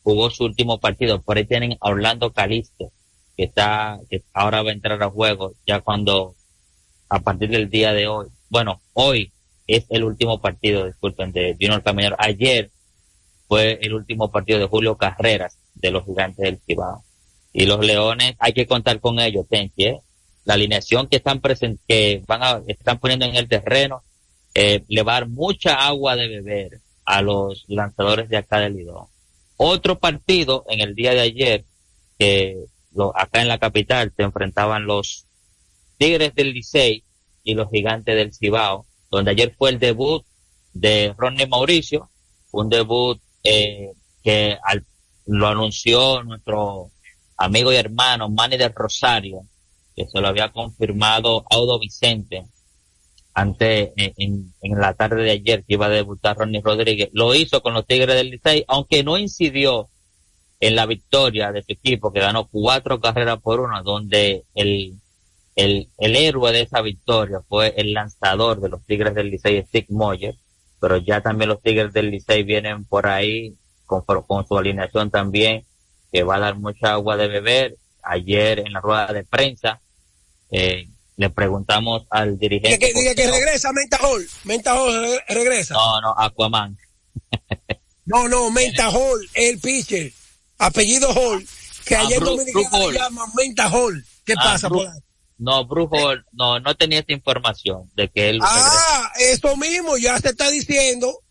jugó 0.04 0.30
su 0.30 0.46
último 0.46 0.80
partido, 0.80 1.22
por 1.22 1.38
ahí 1.38 1.46
tienen 1.46 1.78
a 1.80 1.90
Orlando 1.90 2.32
Calisto, 2.32 2.92
que 3.36 3.44
está, 3.44 4.00
que 4.10 4.24
ahora 4.34 4.64
va 4.64 4.70
a 4.70 4.74
entrar 4.74 5.02
a 5.04 5.10
juego 5.10 5.54
ya 5.66 5.82
cuando, 5.82 6.36
a 7.10 7.20
partir 7.20 7.50
del 7.50 7.70
día 7.70 7.94
de 7.94 8.08
hoy, 8.08 8.28
bueno, 8.50 8.82
hoy 8.94 9.32
es 9.68 9.86
el 9.90 10.04
último 10.04 10.42
partido, 10.42 10.86
disculpen, 10.86 11.32
de 11.32 11.56
Junior 11.60 11.84
Caminero. 11.84 12.16
Ayer 12.18 12.72
fue 13.50 13.80
el 13.82 13.96
último 13.96 14.30
partido 14.30 14.60
de 14.60 14.68
Julio 14.68 14.96
Carreras 14.96 15.58
de 15.74 15.90
los 15.90 16.06
Gigantes 16.06 16.46
del 16.46 16.60
Cibao. 16.60 17.04
Y 17.52 17.66
los 17.66 17.84
Leones, 17.84 18.36
hay 18.38 18.54
que 18.54 18.68
contar 18.68 19.00
con 19.00 19.20
ellos, 19.20 19.48
Tenchi, 19.50 19.86
¿eh? 19.86 20.00
La 20.46 20.54
alineación 20.54 21.08
que 21.08 21.18
están 21.18 21.42
present 21.42 21.82
que 21.88 22.22
van 22.28 22.44
a, 22.44 22.62
están 22.68 23.00
poniendo 23.00 23.26
en 23.26 23.36
el 23.36 23.48
terreno, 23.50 24.04
eh, 24.54 24.84
le 24.88 25.02
va 25.02 25.14
a 25.14 25.20
dar 25.22 25.30
mucha 25.30 25.88
agua 25.88 26.16
de 26.16 26.28
beber 26.28 26.80
a 27.06 27.24
los 27.24 27.66
lanzadores 27.68 28.30
de 28.30 28.38
acá 28.38 28.60
del 28.60 28.76
Lidón. 28.76 29.08
Otro 29.58 29.98
partido 29.98 30.64
en 30.70 30.82
el 30.82 30.94
día 30.94 31.16
de 31.16 31.22
ayer, 31.22 31.66
que 32.20 32.66
lo, 32.94 33.18
acá 33.18 33.42
en 33.42 33.48
la 33.48 33.58
capital 33.58 34.14
se 34.16 34.22
enfrentaban 34.22 34.86
los 34.86 35.26
Tigres 35.98 36.36
del 36.36 36.54
Licey 36.54 37.04
y 37.44 37.56
los 37.56 37.72
Gigantes 37.72 38.16
del 38.16 38.32
Cibao, 38.32 38.86
donde 39.10 39.32
ayer 39.32 39.56
fue 39.58 39.72
el 39.72 39.80
debut 39.80 40.24
de 40.74 41.16
Ronnie 41.18 41.48
Mauricio, 41.48 42.12
un 42.52 42.70
debut 42.70 43.20
eh, 43.44 43.92
que 44.24 44.58
al- 44.64 44.86
lo 45.26 45.48
anunció 45.48 46.24
nuestro 46.24 46.92
amigo 47.38 47.72
y 47.72 47.76
hermano 47.78 48.30
Manny 48.30 48.58
del 48.58 48.74
Rosario, 48.74 49.42
que 49.96 50.06
se 50.08 50.20
lo 50.22 50.28
había 50.28 50.52
confirmado 50.52 51.46
Audo 51.50 51.80
Vicente 51.80 52.46
antes 53.34 53.92
eh, 53.96 54.14
en, 54.18 54.54
en 54.62 54.80
la 54.80 54.94
tarde 54.94 55.24
de 55.24 55.32
ayer 55.32 55.60
que 55.64 55.74
iba 55.76 55.86
a 55.86 55.90
debutar 55.90 56.38
Ronnie 56.38 56.62
Rodríguez. 56.62 57.10
Lo 57.14 57.34
hizo 57.36 57.62
con 57.62 57.74
los 57.74 57.86
Tigres 57.86 58.16
del 58.16 58.32
Licey, 58.32 58.66
aunque 58.68 59.04
no 59.04 59.18
incidió 59.18 59.88
en 60.60 60.76
la 60.76 60.86
victoria 60.86 61.52
de 61.52 61.64
su 61.64 61.72
equipo, 61.72 62.12
que 62.12 62.20
ganó 62.20 62.48
cuatro 62.48 63.00
carreras 63.00 63.40
por 63.42 63.62
una, 63.62 63.82
donde 63.82 64.44
el, 64.56 64.96
el, 65.56 65.88
el 65.98 66.16
héroe 66.18 66.52
de 66.52 66.62
esa 66.62 66.82
victoria 66.82 67.40
fue 67.48 67.74
el 67.78 67.94
lanzador 67.94 68.60
de 68.60 68.68
los 68.70 68.84
Tigres 68.86 69.16
del 69.16 69.30
Licey, 69.30 69.64
Steve 69.68 69.88
Moyer, 69.90 70.36
pero 70.80 70.98
ya 70.98 71.22
también 71.22 71.50
los 71.50 71.62
Tigres 71.62 71.94
del 71.94 72.10
Licey 72.12 72.44
vienen 72.44 72.86
por 72.86 73.08
ahí 73.08 73.56
con, 73.86 74.02
con 74.04 74.48
su 74.48 74.58
alineación 74.58 75.10
también, 75.12 75.66
que 76.12 76.24
va 76.24 76.36
a 76.36 76.40
dar 76.40 76.56
mucha 76.56 76.92
agua 76.94 77.18
de 77.18 77.28
beber. 77.28 77.78
Ayer 78.02 78.60
en 78.60 78.74
la 78.74 78.80
rueda 78.82 79.08
de 79.08 79.24
prensa, 79.26 79.82
eh, 80.52 80.88
le 81.18 81.30
preguntamos 81.30 82.08
al 82.10 82.40
Diga 82.40 82.50
dirigente. 82.50 82.80
que, 82.80 82.94
diga 82.94 83.14
que 83.14 83.30
regresa 83.30 83.72
Menta 83.74 83.98
Hall. 84.02 84.28
Menta 84.46 84.74
Hall 84.74 84.94
re- 85.02 85.24
regresa. 85.36 85.74
No, 85.74 86.02
no, 86.02 86.16
Aquaman. 86.18 86.78
No, 88.06 88.28
no, 88.28 88.50
Menta 88.50 88.90
Hall, 88.90 89.30
el 89.36 89.60
pitcher. 89.60 90.12
Apellido 90.58 91.10
Hall. 91.14 91.46
Que 91.86 91.96
Ah, 91.96 92.02
ayer 92.02 92.20
Bru- 92.20 92.26
Dominicana 92.38 92.70
Bru 92.70 92.78
le 92.80 92.86
Hall. 92.86 92.94
llaman 92.96 93.30
Menta 93.36 93.70
Hall. 93.70 94.06
¿Qué 94.26 94.34
Ah, 94.36 94.44
pasa 94.44 94.68
Bru- 94.70 94.78
por 94.78 94.88
ahí? 94.88 95.00
No, 95.40 95.66
Brujo, 95.66 95.98
no, 96.34 96.60
no 96.60 96.76
tenía 96.76 97.00
esta 97.00 97.14
información 97.14 97.90
de 97.96 98.10
que 98.10 98.30
él 98.30 98.40
Ah, 98.44 99.12
eso 99.20 99.56
mismo, 99.56 99.98
ya 99.98 100.20
se 100.20 100.30
está 100.30 100.50
diciendo 100.52 101.24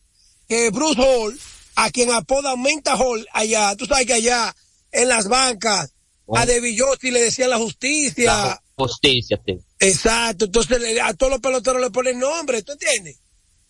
que 0.48 0.70
Bruce 0.70 1.00
Hall, 1.00 1.38
a 1.76 1.90
quien 1.90 2.10
apoda 2.10 2.56
Menta 2.56 2.96
Hall 2.96 3.28
allá, 3.32 3.76
tú 3.76 3.84
sabes 3.84 4.06
que 4.06 4.14
allá 4.14 4.56
en 4.92 5.08
las 5.08 5.28
bancas, 5.28 5.92
a 6.34 6.46
De 6.46 6.60
Villotti 6.60 7.10
le 7.10 7.20
decían 7.20 7.50
la 7.50 7.58
justicia. 7.58 8.34
la 8.34 8.62
justicia, 8.76 9.38
sí. 9.44 9.58
Exacto, 9.78 10.46
entonces 10.46 11.00
a 11.02 11.12
todos 11.12 11.32
los 11.32 11.40
peloteros 11.40 11.80
le 11.82 11.90
ponen 11.90 12.18
nombre, 12.18 12.62
¿tú 12.62 12.72
entiendes? 12.72 13.20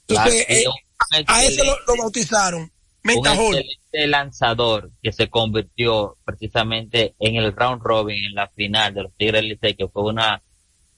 Entonces, 0.07 0.47
Claro, 0.47 0.61
eh, 0.61 0.65
un 0.69 1.25
a 1.27 1.45
ese 1.45 1.65
lo 1.65 1.97
bautizaron. 1.97 2.73
Un 3.17 3.27
excelente 3.27 4.07
lanzador 4.07 4.91
que 5.03 5.13
se 5.13 5.29
convirtió 5.29 6.17
precisamente 6.25 7.15
en 7.19 7.37
el 7.37 7.55
round 7.55 7.83
robin 7.83 8.25
en 8.25 8.35
la 8.35 8.49
final 8.49 8.95
de 8.95 9.03
los 9.03 9.13
Tigres 9.17 9.41
del 9.41 9.51
Licey, 9.51 9.75
que 9.75 9.89
fue 9.89 10.03
una 10.05 10.43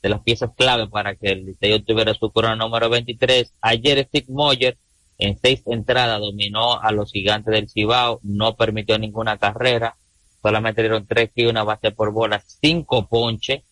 de 0.03 0.09
las 0.09 0.21
piezas 0.21 0.51
clave 0.57 0.89
para 0.89 1.15
que 1.15 1.29
el 1.29 1.47
Licey 1.47 1.73
obtuviera 1.73 2.15
su 2.15 2.31
corona 2.31 2.57
número 2.57 2.89
23. 2.89 3.55
Ayer 3.61 4.05
Steve 4.07 4.27
Moyer 4.29 4.79
en 5.21 5.39
seis 5.39 5.63
entradas 5.67 6.19
dominó 6.21 6.81
a 6.81 6.91
los 6.93 7.13
gigantes 7.13 7.53
del 7.53 7.69
Cibao, 7.69 8.21
no 8.23 8.57
permitió 8.57 8.99
ninguna 8.99 9.37
carrera, 9.37 9.97
solamente 10.43 10.81
dieron 10.81 11.07
tres 11.07 11.31
y 11.35 11.45
una 11.45 11.63
base 11.63 11.91
por 11.91 12.11
bola, 12.13 12.43
cinco 12.47 13.07
ponches, 13.07 13.63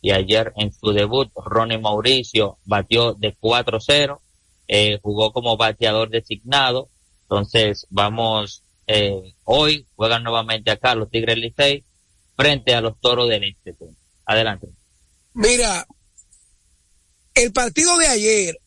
y 0.00 0.12
ayer 0.12 0.52
en 0.56 0.72
su 0.72 0.92
debut 0.92 1.30
Ronnie 1.34 1.78
Mauricio 1.78 2.58
batió 2.64 3.14
de 3.14 3.36
4-0, 3.36 4.20
eh, 4.68 4.98
jugó 5.02 5.32
como 5.32 5.56
bateador 5.56 6.08
designado, 6.08 6.88
entonces 7.32 7.86
vamos, 7.88 8.62
eh, 8.86 9.34
hoy 9.44 9.86
juegan 9.96 10.22
nuevamente 10.22 10.70
acá 10.70 10.94
los 10.94 11.10
Tigres 11.10 11.38
Licey 11.38 11.82
frente 12.36 12.74
a 12.74 12.82
los 12.82 13.00
Toros 13.00 13.26
del 13.30 13.44
Este. 13.44 13.74
Adelante. 14.26 14.68
Mira, 15.32 15.86
el 17.34 17.50
partido 17.52 17.96
de 17.96 18.06
ayer 18.08 18.58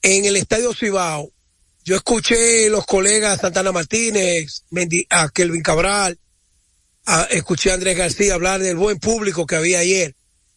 en 0.00 0.24
el 0.24 0.36
Estadio 0.36 0.72
Cibao, 0.72 1.30
yo 1.84 1.96
escuché 1.96 2.70
los 2.70 2.86
colegas 2.86 3.40
Santana 3.40 3.70
Martínez, 3.70 4.64
a 5.10 5.28
Kelvin 5.28 5.62
Cabral, 5.62 6.18
a- 7.04 7.24
escuché 7.24 7.70
a 7.70 7.74
Andrés 7.74 7.98
García 7.98 8.32
hablar 8.32 8.60
del 8.60 8.76
buen 8.78 8.98
público 8.98 9.44
que 9.46 9.56
había 9.56 9.80
ayer. 9.80 10.14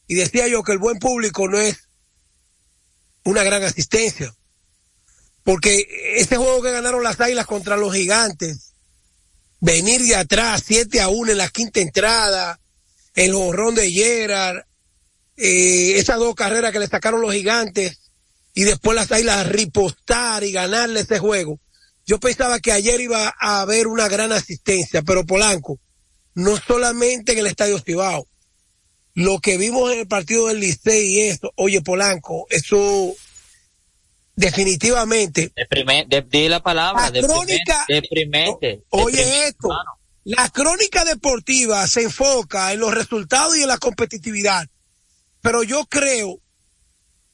Y 0.07 0.15
decía 0.15 0.47
yo 0.47 0.63
que 0.63 0.71
el 0.71 0.77
buen 0.77 0.97
público 0.97 1.49
no 1.49 1.59
es 1.59 1.89
una 3.25 3.43
gran 3.43 3.63
asistencia. 3.63 4.33
Porque 5.43 5.87
ese 6.17 6.37
juego 6.37 6.61
que 6.61 6.71
ganaron 6.71 7.03
las 7.03 7.19
Águilas 7.19 7.45
contra 7.45 7.77
los 7.77 7.93
Gigantes 7.93 8.71
venir 9.61 10.01
de 10.01 10.15
atrás, 10.15 10.63
7 10.65 10.99
a 10.99 11.07
1 11.07 11.31
en 11.31 11.37
la 11.37 11.47
quinta 11.47 11.79
entrada, 11.79 12.59
el 13.13 13.33
horrón 13.33 13.75
de 13.75 13.89
Gerard, 13.89 14.65
eh, 15.37 15.93
esas 15.97 16.17
dos 16.17 16.35
carreras 16.35 16.71
que 16.71 16.79
le 16.79 16.87
sacaron 16.87 17.21
los 17.21 17.33
gigantes 17.33 18.11
y 18.53 18.63
después 18.63 18.95
las 18.95 19.11
águilas 19.11 19.47
ripostar 19.47 20.43
y 20.43 20.51
ganarle 20.51 21.01
ese 21.01 21.19
juego. 21.19 21.59
Yo 22.05 22.19
pensaba 22.19 22.59
que 22.59 22.71
ayer 22.71 22.99
iba 22.99 23.33
a 23.39 23.61
haber 23.61 23.87
una 23.87 24.09
gran 24.09 24.31
asistencia, 24.31 25.03
pero 25.03 25.25
Polanco, 25.25 25.79
no 26.33 26.57
solamente 26.57 27.31
en 27.31 27.39
el 27.39 27.47
Estadio 27.47 27.79
Cibao, 27.79 28.27
lo 29.13 29.39
que 29.39 29.57
vimos 29.57 29.91
en 29.91 29.99
el 29.99 30.07
partido 30.07 30.47
del 30.47 30.59
Licey 30.59 31.07
y 31.07 31.21
esto, 31.21 31.51
oye 31.55 31.81
Polanco, 31.81 32.47
eso 32.49 33.13
definitivamente. 34.35 35.51
Deprimente, 35.55 36.25
di 36.27 36.47
la 36.47 36.61
palabra. 36.61 37.09
La 37.09 37.21
crónica, 37.21 37.85
deprimente. 37.87 38.83
Oye 38.89 39.17
deprimente, 39.17 39.47
esto, 39.47 39.67
hermano. 39.67 39.99
la 40.23 40.49
crónica 40.49 41.05
deportiva 41.05 41.85
se 41.87 42.03
enfoca 42.03 42.73
en 42.73 42.79
los 42.79 42.93
resultados 42.93 43.57
y 43.57 43.61
en 43.61 43.67
la 43.67 43.77
competitividad, 43.77 44.67
pero 45.41 45.63
yo 45.63 45.85
creo 45.85 46.39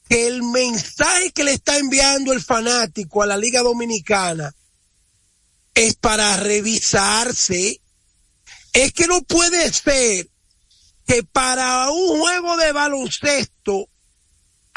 que 0.08 0.26
el 0.26 0.42
mensaje 0.42 1.32
que 1.32 1.44
le 1.44 1.52
está 1.52 1.78
enviando 1.78 2.32
el 2.32 2.42
fanático 2.42 3.22
a 3.22 3.26
la 3.26 3.36
Liga 3.36 3.60
Dominicana 3.62 4.54
es 5.74 5.94
para 5.96 6.36
revisarse. 6.38 7.80
Es 8.72 8.92
que 8.92 9.06
no 9.06 9.22
puede 9.22 9.72
ser 9.72 10.28
que 11.06 11.22
para 11.22 11.90
un 11.90 12.20
juego 12.20 12.56
de 12.56 12.72
baloncesto 12.72 13.88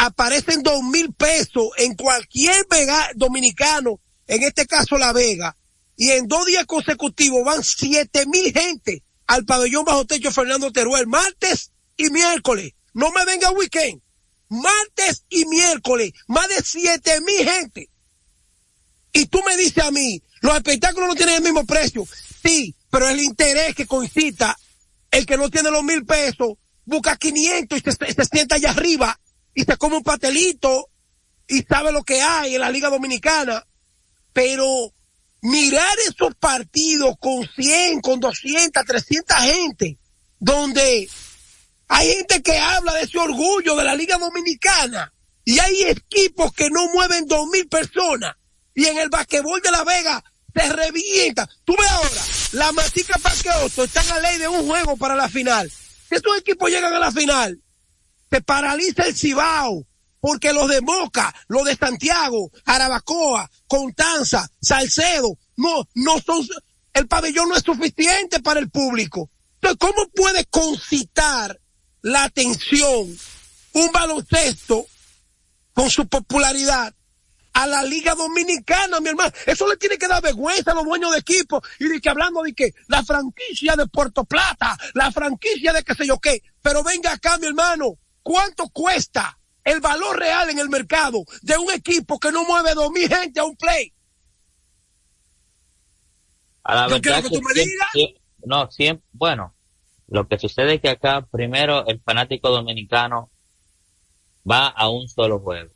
aparecen 0.03 0.63
dos 0.63 0.81
mil 0.81 1.13
pesos 1.13 1.69
en 1.77 1.93
cualquier 1.93 2.65
vega 2.67 3.11
dominicano, 3.13 3.99
en 4.25 4.41
este 4.41 4.65
caso 4.65 4.97
La 4.97 5.13
Vega, 5.13 5.55
y 5.95 6.09
en 6.09 6.27
dos 6.27 6.43
días 6.47 6.65
consecutivos 6.65 7.45
van 7.45 7.63
siete 7.63 8.25
mil 8.25 8.51
gente 8.51 9.03
al 9.27 9.45
pabellón 9.45 9.85
bajo 9.85 10.07
techo 10.07 10.31
Fernando 10.31 10.71
Teruel, 10.71 11.05
martes 11.05 11.71
y 11.97 12.09
miércoles. 12.09 12.73
No 12.95 13.11
me 13.11 13.23
venga 13.25 13.51
weekend. 13.51 14.01
Martes 14.49 15.23
y 15.29 15.45
miércoles, 15.45 16.13
más 16.27 16.47
de 16.47 16.63
siete 16.63 17.21
mil 17.21 17.47
gente. 17.47 17.87
Y 19.13 19.27
tú 19.27 19.39
me 19.45 19.55
dices 19.55 19.83
a 19.83 19.91
mí, 19.91 20.19
los 20.41 20.55
espectáculos 20.55 21.09
no 21.09 21.15
tienen 21.15 21.35
el 21.35 21.43
mismo 21.43 21.63
precio. 21.63 22.07
Sí, 22.43 22.75
pero 22.89 23.07
el 23.07 23.21
interés 23.21 23.75
que 23.75 23.85
concita, 23.85 24.57
el 25.11 25.27
que 25.27 25.37
no 25.37 25.51
tiene 25.51 25.69
los 25.69 25.83
mil 25.83 26.03
pesos, 26.07 26.57
busca 26.85 27.17
500 27.17 27.77
y 27.77 28.13
se 28.13 28.25
sienta 28.25 28.55
allá 28.55 28.71
arriba 28.71 29.19
y 29.53 29.63
se 29.63 29.77
come 29.77 29.97
un 29.97 30.03
pastelito 30.03 30.89
y 31.47 31.63
sabe 31.63 31.91
lo 31.91 32.03
que 32.03 32.21
hay 32.21 32.55
en 32.55 32.61
la 32.61 32.69
Liga 32.69 32.89
Dominicana. 32.89 33.65
Pero 34.33 34.93
mirar 35.41 35.97
esos 35.99 36.35
partidos 36.35 37.15
con 37.19 37.47
100, 37.47 38.01
con 38.01 38.19
200, 38.19 38.85
300 38.85 39.37
gente, 39.37 39.97
donde 40.39 41.09
hay 41.87 42.07
gente 42.15 42.41
que 42.41 42.57
habla 42.57 42.93
de 42.93 43.03
ese 43.03 43.17
orgullo 43.17 43.75
de 43.75 43.83
la 43.83 43.95
Liga 43.95 44.17
Dominicana 44.17 45.13
y 45.43 45.59
hay 45.59 45.83
equipos 45.83 46.53
que 46.53 46.69
no 46.69 46.87
mueven 46.93 47.27
dos 47.27 47.47
mil 47.47 47.67
personas 47.67 48.35
y 48.73 48.85
en 48.85 48.97
el 48.97 49.09
basquetbol 49.09 49.61
de 49.61 49.71
La 49.71 49.83
Vega 49.83 50.23
se 50.55 50.71
revienta. 50.71 51.49
Tú 51.65 51.75
ves 51.77 51.89
ahora, 51.89 52.21
la 52.53 52.71
Matica 52.71 53.15
está 53.15 54.01
en 54.01 54.07
la 54.09 54.19
ley 54.19 54.37
de 54.37 54.47
un 54.47 54.65
juego 54.65 54.95
para 54.97 55.15
la 55.15 55.29
final. 55.29 55.69
Si 55.69 56.15
estos 56.15 56.37
equipos 56.37 56.69
llegan 56.69 56.93
a 56.93 56.99
la 56.99 57.11
final, 57.11 57.59
se 58.31 58.41
paraliza 58.41 59.03
el 59.03 59.15
Cibao, 59.15 59.85
porque 60.19 60.53
los 60.53 60.69
de 60.69 60.81
Moca, 60.81 61.33
los 61.47 61.65
de 61.65 61.75
Santiago, 61.75 62.51
Arabacoa, 62.65 63.49
Contanza, 63.67 64.49
Salcedo, 64.61 65.37
no, 65.57 65.87
no 65.95 66.19
son, 66.19 66.47
el 66.93 67.07
pabellón 67.07 67.49
no 67.49 67.55
es 67.55 67.63
suficiente 67.63 68.39
para 68.39 68.59
el 68.59 68.69
público. 68.69 69.29
Entonces, 69.55 69.77
¿cómo 69.79 70.09
puede 70.15 70.45
concitar 70.45 71.59
la 72.01 72.23
atención 72.23 73.15
un 73.73 73.91
baloncesto 73.91 74.85
con 75.73 75.89
su 75.89 76.07
popularidad 76.07 76.93
a 77.53 77.67
la 77.67 77.83
Liga 77.83 78.15
Dominicana, 78.15 78.99
mi 78.99 79.09
hermano. 79.09 79.31
Eso 79.45 79.67
le 79.67 79.77
tiene 79.77 79.97
que 79.97 80.07
dar 80.07 80.21
vergüenza 80.21 80.71
a 80.71 80.75
los 80.75 80.85
dueños 80.85 81.11
de 81.11 81.19
equipo 81.19 81.61
y 81.79 81.87
de 81.89 81.99
que 81.99 82.09
hablando 82.09 82.43
de 82.43 82.53
que 82.53 82.73
la 82.87 83.03
franquicia 83.03 83.75
de 83.75 83.87
Puerto 83.87 84.23
Plata, 84.23 84.77
la 84.93 85.11
franquicia 85.11 85.73
de 85.73 85.83
qué 85.83 85.93
sé 85.93 86.07
yo 86.07 86.17
qué. 86.19 86.41
Pero 86.61 86.83
venga 86.83 87.11
acá, 87.11 87.37
mi 87.37 87.47
hermano, 87.47 87.97
¿cuánto 88.23 88.69
cuesta 88.69 89.37
el 89.63 89.79
valor 89.79 90.17
real 90.19 90.49
en 90.49 90.59
el 90.59 90.69
mercado 90.69 91.23
de 91.41 91.57
un 91.57 91.71
equipo 91.71 92.19
que 92.19 92.31
no 92.31 92.43
mueve 92.45 92.73
dos 92.73 92.89
mil 92.91 93.07
gente 93.07 93.39
a 93.39 93.43
un 93.45 93.55
play? 93.55 93.93
A 96.63 96.75
la 96.75 96.81
Yo 96.87 96.89
verdad 96.95 97.01
quiero 97.01 97.21
que 97.29 97.35
tú 97.37 97.41
me 97.41 97.53
digas. 97.53 98.15
no, 98.45 98.69
siempre, 98.71 99.05
bueno, 99.13 99.53
lo 100.07 100.27
que 100.27 100.37
sucede 100.39 100.75
es 100.75 100.81
que 100.81 100.89
acá 100.89 101.25
primero 101.31 101.85
el 101.87 101.99
fanático 102.01 102.49
dominicano 102.49 103.31
va 104.49 104.67
a 104.67 104.89
un 104.89 105.07
solo 105.07 105.39
juego, 105.39 105.71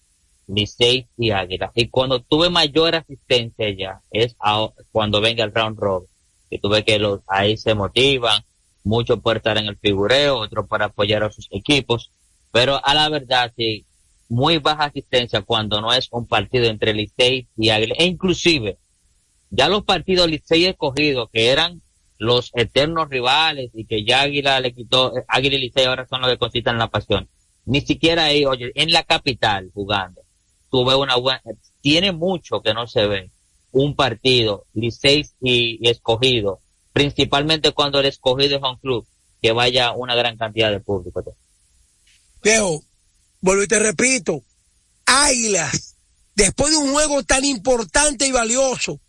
Licey 0.48 1.08
y 1.18 1.32
Águila. 1.32 1.72
Y 1.76 1.90
cuando 1.90 2.22
tuve 2.22 2.50
mayor 2.50 2.96
asistencia 2.96 3.70
ya 3.76 4.02
es 4.12 4.36
a- 4.40 4.70
cuando 4.92 5.22
venga 5.22 5.44
el 5.44 5.54
round 5.54 5.80
robin, 5.80 6.10
que 6.50 6.60
tuve 6.60 6.84
que 6.84 7.00
los 7.00 7.22
ahí 7.28 7.58
se 7.58 7.74
motivan, 7.74 8.44
muchos 8.84 9.20
por 9.20 9.38
estar 9.38 9.58
en 9.58 9.66
el 9.68 9.78
figureo, 9.78 10.38
otros 10.38 10.68
para 10.68 10.86
apoyar 10.86 11.24
a 11.24 11.32
sus 11.32 11.48
equipos, 11.52 12.12
pero 12.56 12.80
a 12.82 12.94
la 12.94 13.10
verdad 13.10 13.52
sí, 13.58 13.86
muy 14.30 14.60
baja 14.60 14.86
asistencia 14.86 15.42
cuando 15.42 15.82
no 15.82 15.92
es 15.92 16.08
un 16.12 16.26
partido 16.26 16.68
entre 16.68 16.94
Licey 16.94 17.50
y 17.58 17.70
Águila, 17.70 17.96
e 17.98 18.06
inclusive 18.06 18.78
ya 19.50 19.68
los 19.68 19.84
partidos 19.84 20.30
Licey 20.30 20.64
escogidos, 20.64 21.30
que 21.34 21.50
eran 21.50 21.82
los 22.18 22.52
eternos 22.54 23.10
rivales 23.10 23.72
y 23.74 23.84
que 23.84 24.06
ya 24.06 24.22
Águila 24.22 24.62
le 24.62 24.74
quitó, 24.74 25.12
Águila 25.28 25.58
y 25.58 25.60
Licey 25.64 25.84
ahora 25.84 26.08
son 26.08 26.22
los 26.22 26.30
que 26.30 26.38
concitan 26.38 26.78
la 26.78 26.88
pasión. 26.88 27.28
Ni 27.66 27.82
siquiera 27.82 28.24
ahí, 28.24 28.46
oye, 28.46 28.72
en 28.76 28.94
la 28.94 29.04
capital 29.04 29.70
jugando, 29.74 30.22
tuve 30.72 30.96
una 30.96 31.18
buena, 31.18 31.42
tiene 31.82 32.14
mucho 32.14 32.62
que 32.62 32.74
no 32.74 32.88
se 32.88 33.06
ve 33.06 33.32
un 33.74 33.98
partido 33.98 34.64
Licey 34.74 35.26
y 35.42 35.90
escogido, 35.90 36.62
principalmente 36.94 37.74
cuando 37.74 38.00
el 38.00 38.06
escogido 38.06 38.56
es 38.56 38.64
un 38.64 38.78
club, 38.78 39.06
que 39.42 39.52
vaya 39.52 39.92
una 39.92 40.16
gran 40.16 40.38
cantidad 40.38 40.72
de 40.72 40.80
público. 40.80 41.22
Viejo, 42.46 42.86
vuelvo 43.42 43.64
y 43.64 43.68
te 43.68 43.80
repito, 43.80 44.44
Águilas, 45.08 45.96
después 46.36 46.70
de 46.70 46.78
un 46.78 46.92
juego 46.94 47.24
tan 47.24 47.44
importante 47.44 48.28
y 48.28 48.32
valioso, 48.32 49.02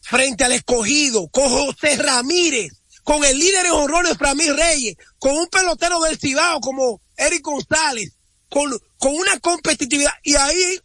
frente 0.00 0.44
al 0.44 0.52
escogido, 0.52 1.28
con 1.28 1.46
José 1.46 1.96
Ramírez, 1.98 2.72
con 3.04 3.22
el 3.22 3.38
líder 3.38 3.66
en 3.66 3.72
honrones 3.72 4.16
Framil 4.16 4.56
Reyes, 4.56 4.96
con 5.18 5.36
un 5.36 5.46
pelotero 5.48 6.00
del 6.00 6.18
Cibao 6.18 6.58
como 6.60 7.02
Eric 7.18 7.42
González, 7.42 8.14
con, 8.48 8.70
con 8.96 9.14
una 9.14 9.38
competitividad, 9.40 10.12
y 10.22 10.36
ahí 10.36 10.80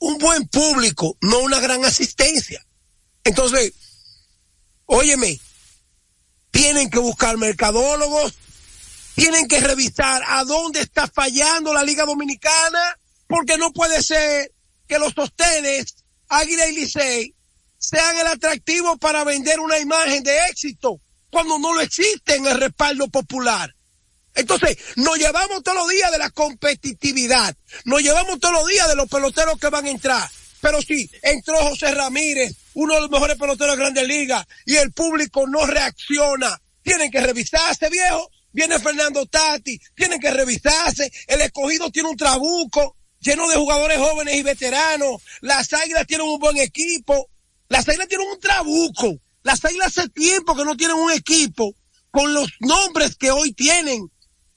un 0.00 0.18
buen 0.18 0.48
público, 0.48 1.16
no 1.20 1.38
una 1.38 1.60
gran 1.60 1.84
asistencia. 1.84 2.66
Entonces, 3.22 3.72
óyeme, 4.86 5.38
tienen 6.50 6.90
que 6.90 6.98
buscar 6.98 7.36
mercadólogos, 7.38 8.34
tienen 9.16 9.48
que 9.48 9.60
revisar 9.60 10.22
a 10.26 10.44
dónde 10.44 10.80
está 10.80 11.08
fallando 11.08 11.72
la 11.72 11.82
Liga 11.82 12.04
Dominicana, 12.04 12.98
porque 13.26 13.56
no 13.56 13.72
puede 13.72 14.02
ser 14.02 14.52
que 14.86 14.98
los 14.98 15.14
sostenes, 15.14 15.96
Águila 16.28 16.68
y 16.68 16.74
Licey, 16.74 17.34
sean 17.78 18.18
el 18.18 18.26
atractivo 18.26 18.98
para 18.98 19.24
vender 19.24 19.58
una 19.58 19.78
imagen 19.78 20.22
de 20.22 20.36
éxito, 20.50 21.00
cuando 21.30 21.58
no 21.58 21.72
lo 21.72 21.80
existe 21.80 22.34
en 22.34 22.46
el 22.46 22.60
respaldo 22.60 23.08
popular. 23.08 23.74
Entonces, 24.34 24.76
nos 24.96 25.16
llevamos 25.16 25.62
todos 25.62 25.78
los 25.78 25.88
días 25.88 26.12
de 26.12 26.18
la 26.18 26.28
competitividad, 26.28 27.56
nos 27.86 28.02
llevamos 28.02 28.38
todos 28.38 28.54
los 28.54 28.66
días 28.66 28.86
de 28.86 28.96
los 28.96 29.08
peloteros 29.08 29.58
que 29.58 29.70
van 29.70 29.86
a 29.86 29.90
entrar. 29.90 30.30
Pero 30.60 30.82
si 30.82 31.10
entró 31.22 31.56
José 31.64 31.94
Ramírez, 31.94 32.54
uno 32.74 32.96
de 32.96 33.00
los 33.00 33.10
mejores 33.10 33.38
peloteros 33.38 33.76
de 33.76 33.82
Grandes 33.82 34.06
Ligas, 34.06 34.46
y 34.66 34.76
el 34.76 34.92
público 34.92 35.46
no 35.46 35.64
reacciona, 35.64 36.60
tienen 36.82 37.10
que 37.10 37.22
revisarse, 37.22 37.88
viejo. 37.88 38.30
Viene 38.56 38.78
Fernando 38.78 39.26
Tati, 39.26 39.78
tienen 39.94 40.18
que 40.18 40.30
revisarse. 40.30 41.12
El 41.26 41.42
escogido 41.42 41.90
tiene 41.90 42.08
un 42.08 42.16
trabuco 42.16 42.96
lleno 43.20 43.46
de 43.50 43.56
jugadores 43.56 43.98
jóvenes 43.98 44.34
y 44.34 44.42
veteranos. 44.42 45.20
Las 45.42 45.74
águilas 45.74 46.06
tienen 46.06 46.26
un 46.26 46.38
buen 46.38 46.56
equipo. 46.56 47.28
Las 47.68 47.86
águilas 47.86 48.08
tienen 48.08 48.28
un 48.30 48.40
trabuco. 48.40 49.20
Las 49.42 49.62
águilas 49.62 49.88
hace 49.98 50.08
tiempo 50.08 50.56
que 50.56 50.64
no 50.64 50.74
tienen 50.74 50.96
un 50.96 51.12
equipo 51.12 51.74
con 52.10 52.32
los 52.32 52.48
nombres 52.60 53.16
que 53.16 53.30
hoy 53.30 53.52
tienen 53.52 54.10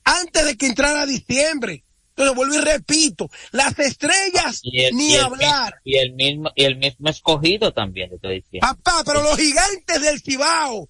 antes 0.06 0.46
de 0.46 0.56
que 0.56 0.68
entrara 0.68 1.06
diciembre. 1.06 1.84
Entonces 2.12 2.36
vuelvo 2.38 2.56
y 2.56 2.60
repito, 2.60 3.30
las 3.52 3.78
estrellas 3.80 4.62
Y 4.64 4.82
el, 4.86 4.96
ni 4.96 5.12
y 5.12 5.18
hablar. 5.18 5.76
y 5.84 5.98
el 5.98 6.14
mismo, 6.14 6.52
y 6.56 6.64
el 6.64 6.78
mismo 6.78 7.10
escogido 7.10 7.74
también, 7.74 8.08
te 8.12 8.16
estoy 8.16 8.36
diciendo. 8.42 8.66
Papá, 8.66 9.04
pero 9.06 9.24
los 9.24 9.38
gigantes 9.38 10.02
del 10.02 10.22
Cibao, 10.22 10.88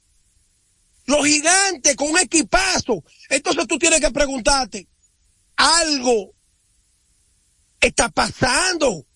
los 1.09 1.25
gigantes 1.25 1.95
con 1.95 2.11
un 2.11 2.19
equipazo. 2.19 3.03
Entonces 3.29 3.67
tú 3.67 3.79
tienes 3.79 3.99
que 3.99 4.11
preguntarte, 4.11 4.87
algo 5.55 6.33
está 7.81 8.09
pasando 8.09 9.07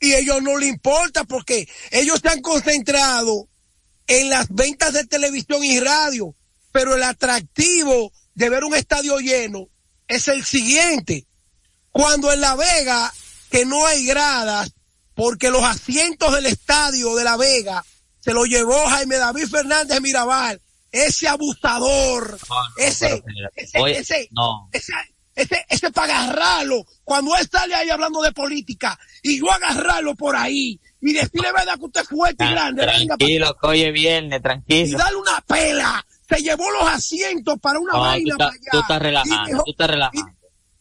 y 0.00 0.12
a 0.12 0.18
ellos 0.18 0.42
no 0.42 0.58
le 0.58 0.66
importa 0.66 1.22
porque 1.22 1.68
ellos 1.92 2.20
se 2.20 2.28
han 2.30 2.42
concentrado 2.42 3.48
en 4.08 4.28
las 4.28 4.48
ventas 4.50 4.92
de 4.92 5.06
televisión 5.06 5.62
y 5.64 5.78
radio, 5.78 6.34
pero 6.72 6.96
el 6.96 7.02
atractivo 7.04 8.12
de 8.34 8.50
ver 8.50 8.64
un 8.64 8.74
estadio 8.74 9.18
lleno 9.18 9.68
es 10.08 10.26
el 10.26 10.44
siguiente. 10.44 11.26
Cuando 11.92 12.32
en 12.32 12.40
La 12.40 12.56
Vega, 12.56 13.12
que 13.50 13.64
no 13.64 13.86
hay 13.86 14.04
gradas, 14.04 14.72
porque 15.14 15.50
los 15.50 15.62
asientos 15.62 16.34
del 16.34 16.46
estadio 16.46 17.14
de 17.14 17.24
La 17.24 17.36
Vega 17.36 17.84
se 18.20 18.34
lo 18.34 18.44
llevó 18.46 18.86
Jaime 18.86 19.16
David 19.16 19.46
Fernández 19.48 20.00
Mirabal, 20.00 20.60
ese 21.04 21.28
abusador, 21.28 22.38
No, 22.48 22.54
no, 22.62 22.62
ese, 22.78 23.22
ese, 23.54 23.80
oye, 23.80 23.98
ese, 23.98 24.28
no. 24.32 24.68
ese, 24.72 24.92
ese, 25.34 25.64
ese 25.68 25.90
para 25.92 26.20
agarrarlo, 26.22 26.84
cuando 27.04 27.36
él 27.36 27.46
sale 27.50 27.74
ahí 27.74 27.90
hablando 27.90 28.22
de 28.22 28.32
política, 28.32 28.98
y 29.22 29.38
yo 29.38 29.50
agarrarlo 29.52 30.14
por 30.14 30.34
ahí, 30.36 30.80
y 31.00 31.12
decirle 31.12 31.52
verdad 31.52 31.74
que 31.78 31.84
usted 31.84 32.00
es 32.02 32.08
fuerte 32.08 32.44
y 32.44 32.50
grande, 32.50 32.86
venga 32.86 33.16
Tranquilo, 33.16 33.56
que 33.60 33.66
hoy 33.66 33.82
es 33.82 33.92
viernes, 33.92 34.38
y 34.38 34.42
tranquilo. 34.42 34.98
darle 34.98 35.18
una 35.18 35.40
pela. 35.42 36.06
Se 36.28 36.42
llevó 36.42 36.68
los 36.72 36.88
asientos 36.88 37.56
para 37.60 37.78
una 37.78 37.92
tú 37.92 37.98
vaina 38.00 38.32
estás, 38.32 38.48
para 38.48 38.50
allá. 38.50 38.70
tú 38.72 38.80
estás 38.80 38.96
Y 38.96 39.02
relajando, 39.02 39.50
dejó- 39.50 39.64
tú 39.64 39.70
estás 39.70 39.86
relajando. 39.90 40.32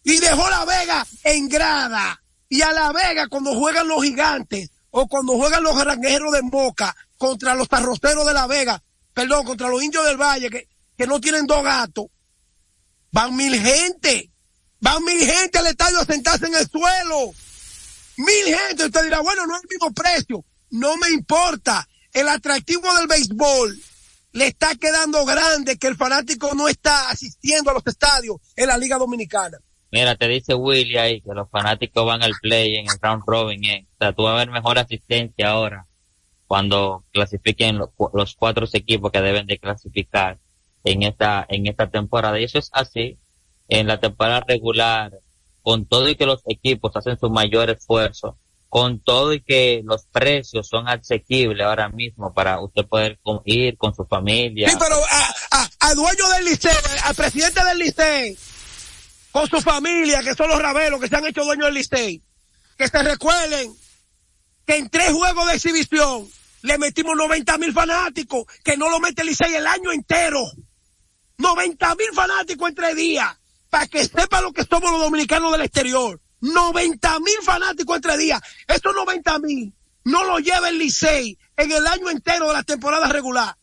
y 0.04 0.18
dejó 0.20 0.50
la 0.50 0.66
Vega 0.66 1.08
en 1.24 1.50
grada. 1.50 2.22
Y 2.50 2.62
a 2.64 2.72
la 2.72 2.92
Vega 2.92 3.28
cuando 3.28 3.54
juegan 3.54 3.88
los 3.88 4.02
gigantes 4.04 4.72
o 4.90 5.08
cuando 5.08 5.34
juegan 5.34 5.62
los 5.64 5.78
granjeros 5.78 6.32
de 6.32 6.42
Moca 6.44 6.96
contra 7.18 7.54
los 7.54 7.68
arroceros 7.72 8.26
de 8.26 8.34
la 8.34 8.48
Vega, 8.48 8.82
perdón, 9.16 9.46
contra 9.46 9.70
los 9.70 9.82
indios 9.82 10.06
del 10.06 10.18
Valle 10.18 10.50
que, 10.50 10.68
que 10.96 11.08
no 11.08 11.20
tienen 11.20 11.48
dos 11.48 11.64
gatos, 11.64 12.08
van 13.12 13.36
mil 13.36 13.56
gente, 13.56 14.30
van 14.82 15.04
mil 15.04 15.18
gente 15.18 15.58
al 15.58 15.68
estadio 15.68 16.00
a 16.02 16.06
sentarse 16.06 16.46
en 16.46 16.56
el 16.56 16.70
suelo. 16.70 17.32
Mil 18.18 18.46
gente, 18.46 18.86
usted 18.86 19.04
dirá, 19.06 19.22
bueno, 19.22 19.48
no 19.48 19.56
es 19.56 19.64
el 19.64 19.70
mismo 19.70 19.94
precio. 19.94 20.46
No 20.70 20.98
me 20.98 21.10
importa. 21.10 21.88
El 22.12 22.28
atractivo 22.28 22.94
del 22.96 23.08
béisbol 23.08 23.78
le 24.34 24.48
está 24.48 24.76
quedando 24.76 25.26
grande 25.26 25.78
que 25.78 25.88
el 25.88 25.96
fanático 25.96 26.54
no 26.54 26.68
está 26.68 27.10
asistiendo 27.10 27.72
a 27.72 27.74
los 27.74 27.88
estadios 27.88 28.38
en 28.56 28.68
la 28.68 28.78
Liga 28.78 28.98
Dominicana. 28.98 29.58
Mira, 29.92 30.16
te 30.16 30.28
dice 30.28 30.54
Willy 30.54 30.98
ahí 30.98 31.22
que 31.22 31.34
los 31.34 31.50
fanáticos 31.50 32.06
van 32.06 32.22
al 32.22 32.34
play 32.42 32.76
en 32.76 32.90
el 32.90 33.00
round 33.02 33.24
robin. 33.26 33.64
eh. 33.64 33.88
O 33.94 33.98
sea, 33.98 34.14
tú 34.14 34.24
vas 34.24 34.34
a 34.34 34.38
ver 34.38 34.52
mejor 34.52 34.78
asistencia 34.78 35.50
ahora 35.50 35.88
cuando 36.48 37.04
clasifiquen 37.12 37.78
los, 37.78 37.90
cu- 37.96 38.12
los 38.14 38.36
cuatro 38.36 38.66
equipos 38.72 39.12
que 39.12 39.22
deben 39.22 39.48
de 39.48 39.58
clasificar 39.58 40.38
en 40.84 41.04
esta, 41.04 41.46
en 41.50 41.68
esta 41.68 41.90
temporada. 41.90 42.40
Y 42.40 42.44
eso 42.44 42.60
es 42.60 42.70
así. 42.74 43.18
En 43.68 43.88
la 43.88 44.00
temporada 44.00 44.44
regular, 44.48 45.12
con 45.64 45.86
todo 45.86 46.08
y 46.08 46.16
que 46.16 46.28
los 46.28 46.42
equipos 46.48 46.92
hacen 46.96 47.18
su 47.20 47.30
mayor 47.32 47.72
esfuerzo, 47.72 48.38
con 48.70 49.00
todo 49.00 49.34
y 49.34 49.42
que 49.42 49.82
los 49.84 50.06
precios 50.06 50.68
son 50.68 50.88
asequibles 50.88 51.66
ahora 51.66 51.90
mismo 51.90 52.34
para 52.34 52.60
usted 52.62 52.86
poder 52.86 53.20
ir 53.46 53.76
con 53.78 53.96
su 53.96 54.06
familia. 54.06 54.70
Sí, 54.70 54.76
pero 54.80 54.96
a, 55.52 55.70
a, 55.80 55.94
dueño 55.96 56.30
del 56.36 56.46
liceo, 56.46 56.72
al 57.06 57.16
presidente 57.16 57.64
del 57.66 57.78
liceo, 57.80 58.36
con 59.32 59.48
su 59.50 59.60
familia, 59.62 60.22
que 60.22 60.36
son 60.36 60.50
los 60.50 60.62
rabelos 60.62 61.00
que 61.02 61.08
se 61.08 61.16
han 61.16 61.26
hecho 61.26 61.44
dueños 61.44 61.66
del 61.66 61.74
liceo, 61.76 62.20
que 62.78 62.88
se 62.88 63.02
recuerden 63.02 63.74
que 64.66 64.78
en 64.78 64.90
tres 64.90 65.12
juegos 65.12 65.48
de 65.48 65.56
exhibición 65.56 66.28
le 66.62 66.78
metimos 66.78 67.16
90 67.16 67.58
mil 67.58 67.74
fanáticos, 67.74 68.46
que 68.64 68.78
no 68.78 68.90
lo 68.90 69.00
mete 69.00 69.22
el 69.22 69.28
liceo 69.28 69.48
el 69.56 69.68
año 69.68 69.92
entero. 69.92 70.44
90 71.38 71.96
mil 71.96 72.08
fanáticos 72.14 72.70
en 72.70 72.76
tres 72.76 72.96
días, 72.96 73.38
para 73.70 73.88
que 73.88 74.06
sepa 74.06 74.42
lo 74.42 74.52
que 74.52 74.64
somos 74.64 74.92
los 74.92 75.02
dominicanos 75.02 75.52
del 75.52 75.62
exterior. 75.62 76.20
90 76.42 77.20
mil 77.20 77.38
fanáticos 77.44 77.96
en 77.96 78.02
tres 78.02 78.18
días. 78.18 78.42
Estos 78.68 78.96
90 78.96 79.40
mil 79.40 79.74
no 80.06 80.24
lo 80.24 80.40
lleva 80.40 80.70
el 80.70 80.78
Licey 80.78 81.38
en 81.58 81.72
el 81.72 81.86
año 81.88 82.10
entero 82.10 82.48
de 82.48 82.54
la 82.54 82.64
temporada 82.64 83.08
regular. 83.10 83.56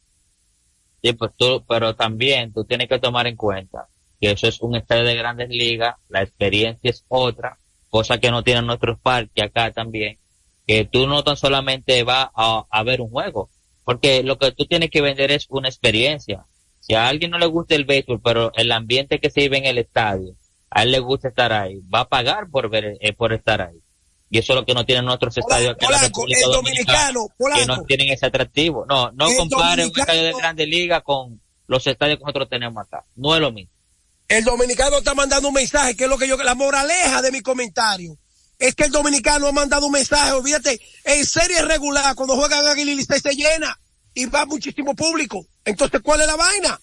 Sí, 1.03 1.13
pues 1.15 1.33
tú, 1.37 1.65
pero 1.69 1.97
también 1.97 2.53
tú 2.53 2.65
tienes 2.65 2.89
que 2.89 2.99
tomar 2.99 3.27
en 3.27 3.37
cuenta 3.37 3.89
que 4.21 4.33
eso 4.33 4.47
es 4.47 4.61
un 4.61 4.77
estadio 4.77 5.05
de 5.05 5.17
grandes 5.17 5.49
ligas, 5.49 5.97
la 6.09 6.23
experiencia 6.23 6.91
es 6.91 7.05
otra, 7.09 7.59
cosa 7.91 8.19
que 8.19 8.31
no 8.31 8.45
tienen 8.45 8.67
nuestros 8.67 9.01
parques 9.01 9.45
acá 9.45 9.73
también, 9.73 10.19
que 10.67 10.85
tú 10.85 11.07
no 11.07 11.25
tan 11.25 11.37
solamente 11.37 12.03
vas 12.05 12.29
a, 12.35 12.65
a 12.71 12.83
ver 12.83 13.01
un 13.01 13.11
juego, 13.11 13.51
porque 13.85 14.23
lo 14.23 14.39
que 14.39 14.53
tú 14.53 14.67
tienes 14.67 14.91
que 14.91 15.01
vender 15.01 15.31
es 15.31 15.47
una 15.49 15.69
experiencia. 15.69 16.47
Si 16.81 16.95
a 16.95 17.09
alguien 17.09 17.31
no 17.31 17.39
le 17.39 17.47
gusta 17.47 17.75
el 17.75 17.85
béisbol, 17.85 18.21
pero 18.23 18.53
el 18.55 18.73
ambiente 18.73 19.21
que 19.21 19.31
se 19.31 19.43
vive 19.43 19.59
en 19.59 19.67
el 19.67 19.79
estadio, 19.79 20.35
a 20.71 20.83
él 20.83 20.93
le 20.93 20.99
gusta 20.99 21.29
estar 21.29 21.53
ahí, 21.53 21.81
va 21.93 22.01
a 22.01 22.09
pagar 22.09 22.49
por 22.51 22.69
ver, 22.71 22.97
eh, 23.01 23.13
por 23.13 23.33
estar 23.33 23.61
ahí. 23.61 23.79
Y 24.31 24.39
eso 24.39 24.55
es 24.55 24.61
lo 24.61 24.65
que 24.65 24.73
no 24.73 24.87
tienen 24.87 25.05
nuestros 25.05 25.37
estadios 25.37 25.77
en 25.79 25.91
la 25.91 25.99
República 25.99 26.41
el 26.47 26.53
Dominicana, 26.53 27.21
que 27.55 27.67
no 27.67 27.83
tienen 27.83 28.09
ese 28.09 28.25
atractivo. 28.25 28.87
No, 28.89 29.13
no 29.13 29.27
comparen 29.37 29.91
un 29.95 30.01
estadio 30.01 30.23
de 30.23 30.33
grandes 30.33 30.67
ligas 30.67 31.03
con 31.03 31.39
los 31.67 31.87
estadios 31.87 32.19
que 32.19 32.25
nosotros 32.25 32.49
tenemos 32.49 32.83
acá. 32.83 33.05
No 33.15 33.35
es 33.35 33.43
lo 33.43 33.53
mismo. 33.53 33.71
El 34.29 34.45
dominicano 34.45 34.97
está 34.97 35.13
mandando 35.13 35.49
un 35.49 35.55
mensaje, 35.55 35.95
que 35.95 36.05
es 36.05 36.11
lo 36.11 36.17
que 36.17 36.27
yo, 36.27 36.39
la 36.39 36.55
moraleja 36.55 37.21
de 37.21 37.31
mi 37.31 37.43
comentario. 37.43 38.17
Es 38.59 38.75
que 38.75 38.85
el 38.85 38.93
dominicano 38.93 39.49
ha 39.49 39.53
mandado 39.53 39.87
un 39.87 39.93
mensaje, 39.93 40.33
olvídate, 40.33 40.81
en 41.05 41.27
serie 41.27 41.63
regular, 41.63 42.15
cuando 42.15 42.37
juegan 42.37 42.65
Águila 42.67 42.93
y 42.93 43.05
se 43.05 43.35
llena 43.35 43.79
y 44.15 44.27
va 44.27 44.47
muchísimo 44.47 44.95
público. 44.95 45.47
Entonces, 45.65 46.01
¿cuál 46.03 46.21
es 46.21 46.27
la 46.27 46.37
vaina? 46.37 46.81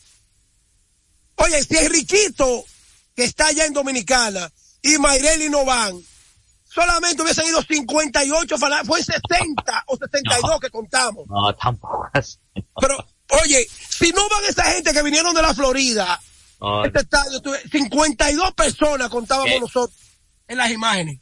Oye, 1.36 1.63
si 1.63 1.75
es 1.77 1.89
Riquito, 1.89 2.65
que 3.15 3.23
está 3.23 3.47
allá 3.47 3.65
en 3.65 3.73
Dominicana, 3.73 4.51
y 4.82 4.97
Mayreli 4.97 5.49
no 5.49 5.65
van, 5.65 6.01
solamente 6.63 7.21
hubiesen 7.21 7.47
ido 7.47 7.62
58 7.62 8.58
fanáticos, 8.58 8.88
fue 8.88 9.03
60 9.03 9.84
o 9.88 9.97
62 9.97 10.60
que 10.60 10.69
contamos. 10.69 11.27
No, 11.27 11.53
tampoco. 11.55 12.10
Pero, 12.79 13.08
oye, 13.43 13.67
si 13.89 14.12
no 14.12 14.27
van 14.29 14.43
esa 14.45 14.63
gente 14.71 14.93
que 14.93 15.03
vinieron 15.03 15.34
de 15.34 15.41
la 15.41 15.53
Florida, 15.53 16.19
No, 16.60 16.84
este 16.86 16.99
estadio, 16.99 17.41
tuve 17.41 17.60
52 17.69 18.53
personas 18.53 19.10
contábamos 19.10 19.51
¿Qué? 19.51 19.60
nosotros 19.60 19.97
en 20.47 20.58
las 20.58 20.71
imágenes. 20.71 21.19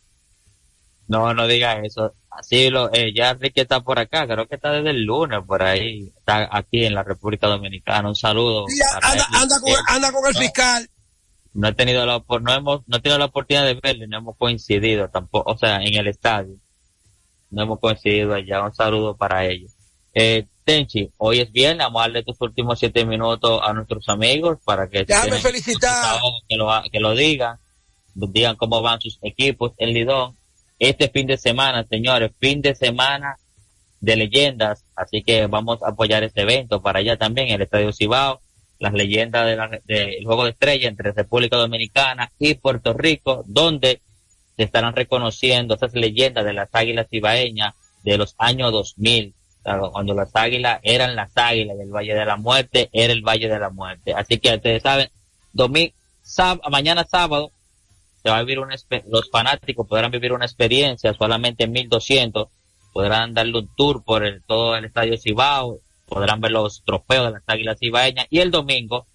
No, 1.08 1.34
no 1.34 1.48
diga 1.48 1.80
eso. 1.84 2.14
Así 2.30 2.70
lo, 2.70 2.94
eh, 2.94 3.14
ya 3.14 3.32
Enrique 3.32 3.62
está 3.62 3.82
por 3.82 3.98
acá, 3.98 4.28
creo 4.28 4.48
que 4.48 4.56
está 4.56 4.72
desde 4.72 4.92
el 4.92 5.04
lunes 5.04 5.40
por 5.46 5.64
ahí, 5.64 6.12
está 6.18 6.48
aquí 6.52 6.86
en 6.86 6.94
la 6.94 7.04
República 7.04 7.48
Dominicana. 7.48 8.08
Un 8.08 8.16
saludo. 8.16 8.66
Anda, 9.02 9.28
anda, 9.34 9.60
con, 9.60 9.74
anda 9.88 10.12
con 10.12 10.28
el 10.28 10.34
no, 10.34 10.40
fiscal. 10.40 10.90
No 11.54 11.68
he 11.70 11.74
tenido 11.74 12.06
la, 12.06 12.24
no 12.42 12.54
hemos, 12.54 12.82
no 12.86 12.98
he 12.98 13.00
tenido 13.02 13.18
la 13.18 13.26
oportunidad 13.26 13.66
de 13.66 13.74
verle, 13.76 14.08
no 14.08 14.18
hemos 14.18 14.38
coincidido 14.38 15.10
tampoco, 15.10 15.52
o 15.52 15.58
sea, 15.58 15.78
en 15.82 15.96
el 15.96 16.08
estadio. 16.08 16.56
No 17.50 17.64
hemos 17.64 17.80
coincidido 17.80 18.36
allá. 18.36 18.62
Un 18.62 18.76
saludo 18.76 19.16
para 19.16 19.46
ellos. 19.46 19.72
Eh, 20.14 20.46
Tenchi, 20.64 21.10
hoy 21.18 21.40
es 21.40 21.52
viernes, 21.52 21.86
vamos 21.86 22.02
a 22.02 22.04
darle 22.04 22.24
tus 22.24 22.40
últimos 22.42 22.78
siete 22.78 23.06
minutos 23.06 23.62
a 23.64 23.72
nuestros 23.72 24.10
amigos 24.10 24.58
para 24.66 24.90
que, 24.90 25.06
Déjame 25.06 25.38
felicitar. 25.38 26.20
que 26.48 26.58
lo, 26.58 26.70
que 26.92 27.00
lo 27.00 27.16
digan, 27.16 27.58
digan 28.14 28.58
cómo 28.58 28.82
van 28.82 29.00
sus 29.00 29.18
equipos 29.22 29.72
en 29.78 29.94
Lidón. 29.94 30.36
Este 30.80 31.10
fin 31.10 31.28
de 31.28 31.38
semana, 31.38 31.86
señores, 31.90 32.32
fin 32.40 32.62
de 32.62 32.76
semana 32.76 33.38
de 34.00 34.16
leyendas, 34.16 34.86
así 34.96 35.24
que 35.24 35.48
vamos 35.48 35.82
a 35.82 35.90
apoyar 35.90 36.24
este 36.24 36.42
evento 36.42 36.82
para 36.82 37.00
allá 37.00 37.18
también, 37.18 37.50
el 37.50 37.62
Estadio 37.62 37.92
Cibao, 37.92 38.42
las 38.80 38.94
leyendas 38.94 39.46
del 39.46 39.82
de 39.86 40.06
del 40.06 40.26
Juego 40.26 40.44
de 40.44 40.52
Estrella 40.52 40.88
entre 40.88 41.12
República 41.12 41.58
Dominicana 41.58 42.32
y 42.38 42.54
Puerto 42.56 42.94
Rico, 42.94 43.44
donde 43.48 44.02
se 44.56 44.64
estarán 44.64 44.96
reconociendo 44.96 45.76
esas 45.76 45.94
leyendas 45.94 46.46
de 46.46 46.54
las 46.54 46.70
águilas 46.74 47.08
cibaeñas 47.10 47.74
de 48.04 48.18
los 48.18 48.36
años 48.38 48.72
2000, 48.72 49.34
claro, 49.64 49.92
cuando 49.92 50.14
las 50.14 50.30
águilas 50.36 50.80
eran 50.84 51.16
las 51.16 51.32
águilas 51.36 51.76
y 51.78 51.82
el 51.82 51.90
Valle 51.90 52.14
de 52.14 52.26
la 52.26 52.38
Muerte 52.38 52.90
era 52.94 53.14
el 53.14 53.22
Valle 53.22 53.50
de 53.50 53.60
la 53.60 53.70
Muerte. 53.70 54.14
Así 54.14 54.38
que 54.38 54.56
ustedes 54.56 54.84
saben, 54.84 55.10
domingo, 55.54 55.94
mañana 56.70 57.06
sábado, 57.10 57.52
vivir 58.36 58.60
los 59.08 59.30
fanáticos 59.30 59.88
podrán 59.88 60.12
vivir 60.12 60.34
una 60.34 60.46
experiencia 60.46 61.14
solamente 61.14 61.66
en 61.66 61.72
1200, 61.72 62.48
podrán 62.94 63.34
darle 63.34 63.60
un 63.60 63.70
tour 63.76 64.04
por 64.04 64.26
el, 64.26 64.44
todo 64.44 64.76
el 64.76 64.86
estadio 64.86 65.18
Cibao, 65.18 65.80
podrán 66.06 66.42
ver 66.42 66.52
los 66.52 66.84
trofeos 66.84 67.28
de 67.28 67.32
las 67.34 67.44
águilas 67.48 67.78
cibaeñas 67.80 68.28
y 68.30 68.40
el 68.40 68.52
domingo 68.52 69.06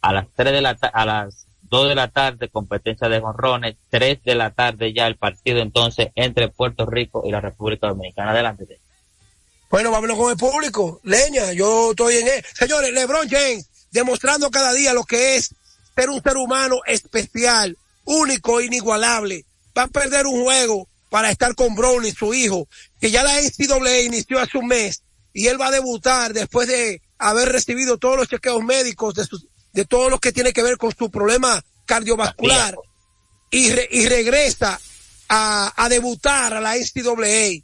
a 0.00 0.12
las 0.12 0.26
3 0.34 0.52
de 0.52 0.60
la 0.60 0.70
a 0.70 1.04
las 1.04 1.46
2 1.68 1.88
de 1.88 1.94
la 1.94 2.08
tarde 2.08 2.48
competencia 2.48 3.08
de 3.08 3.20
jonrones, 3.20 3.76
3 3.90 4.22
de 4.22 4.34
la 4.34 4.50
tarde 4.50 4.92
ya 4.92 5.06
el 5.06 5.16
partido 5.16 5.60
entonces 5.60 6.08
entre 6.14 6.48
Puerto 6.48 6.86
Rico 6.86 7.22
y 7.26 7.30
la 7.30 7.40
República 7.40 7.88
Dominicana. 7.88 8.30
Adelante. 8.30 8.80
Bueno, 9.70 9.90
vámonos 9.90 10.16
con 10.16 10.30
el 10.30 10.36
público. 10.36 11.00
Leña, 11.02 11.52
yo 11.52 11.90
estoy 11.90 12.16
en 12.18 12.28
él. 12.28 12.44
Señores, 12.54 12.92
LeBron 12.92 13.28
James, 13.28 13.68
demostrando 13.90 14.50
cada 14.50 14.72
día 14.72 14.92
lo 14.92 15.04
que 15.04 15.36
es 15.36 15.54
ser 15.94 16.10
un 16.10 16.22
ser 16.22 16.36
humano 16.36 16.76
especial, 16.86 17.76
único, 18.06 18.60
inigualable. 18.62 19.44
Va 19.76 19.82
a 19.82 19.88
perder 19.88 20.26
un 20.26 20.42
juego 20.42 20.88
para 21.10 21.30
estar 21.30 21.54
con 21.54 21.74
Brownlee, 21.74 22.12
su 22.14 22.32
hijo, 22.32 22.66
que 23.00 23.10
ya 23.10 23.22
la 23.22 23.40
NCAA 23.40 24.00
inició 24.00 24.40
hace 24.40 24.56
un 24.58 24.66
mes 24.68 25.02
y 25.34 25.48
él 25.48 25.60
va 25.60 25.66
a 25.68 25.70
debutar 25.70 26.32
después 26.32 26.66
de 26.68 27.02
haber 27.18 27.50
recibido 27.50 27.98
todos 27.98 28.16
los 28.16 28.28
chequeos 28.28 28.62
médicos 28.64 29.14
de, 29.14 29.24
sus, 29.26 29.46
de 29.72 29.84
todo 29.84 30.08
lo 30.08 30.18
que 30.18 30.32
tiene 30.32 30.52
que 30.52 30.62
ver 30.62 30.78
con 30.78 30.94
su 30.96 31.10
problema 31.10 31.62
cardiovascular 31.84 32.76
y, 33.50 33.70
re- 33.70 33.88
y 33.90 34.06
regresa 34.06 34.80
a, 35.28 35.72
a 35.76 35.88
debutar 35.88 36.54
a 36.54 36.60
la 36.60 36.74
NCAA. 36.76 37.62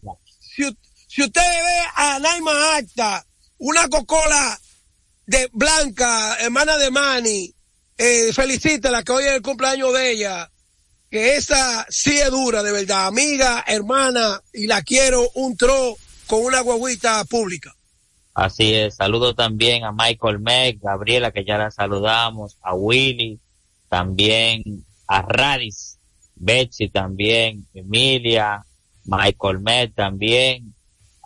Si, 1.08 1.22
usted 1.22 1.40
ve 1.40 1.82
a 1.96 2.18
Naima 2.18 2.76
Acta, 2.76 3.24
una 3.58 3.88
cocola 3.88 4.58
de 5.26 5.48
Blanca, 5.52 6.36
hermana 6.40 6.76
de 6.76 6.90
Manny, 6.90 7.54
eh, 7.96 8.32
felicítela 8.32 9.02
que 9.02 9.12
hoy 9.12 9.24
es 9.24 9.34
el 9.34 9.42
cumpleaños 9.42 9.92
de 9.94 10.12
ella. 10.12 10.50
Que 11.10 11.36
esa 11.36 11.86
sí 11.90 12.18
es 12.18 12.30
dura, 12.30 12.62
de 12.62 12.72
verdad. 12.72 13.06
Amiga, 13.06 13.62
hermana, 13.66 14.40
y 14.52 14.66
la 14.66 14.80
quiero 14.82 15.28
un 15.34 15.56
tro 15.56 15.96
con 16.26 16.42
una 16.42 16.60
guaguita 16.60 17.22
pública. 17.24 17.74
Así 18.34 18.72
es, 18.74 18.94
saludo 18.94 19.34
también 19.34 19.84
a 19.84 19.92
Michael 19.92 20.38
Meg, 20.38 20.80
Gabriela, 20.80 21.32
que 21.32 21.44
ya 21.44 21.58
la 21.58 21.70
saludamos, 21.70 22.56
a 22.62 22.74
Willy, 22.74 23.38
también 23.96 24.62
a 25.06 25.20
Radis, 25.20 25.98
Betsy 26.34 26.88
también, 26.88 27.66
Emilia, 27.74 28.64
Michael 29.04 29.60
Meg 29.60 29.94
también, 29.94 30.74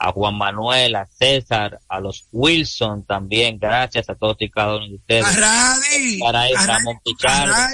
a 0.00 0.10
Juan 0.10 0.36
Manuel, 0.36 0.96
a 0.96 1.06
César, 1.06 1.78
a 1.88 2.00
los 2.00 2.26
Wilson 2.32 3.06
también, 3.06 3.56
gracias 3.60 4.10
a 4.10 4.16
todos 4.16 4.36
y 4.40 4.50
cada 4.50 4.74
uno 4.78 4.88
de 4.88 4.94
ustedes. 4.96 5.24
A 5.24 5.30
Radi, 5.40 6.18
Para 6.18 6.40
ahí, 6.40 6.52
a 6.56 6.66
Ramón 6.66 6.98
Pichardo. 7.04 7.54
a. 7.54 7.68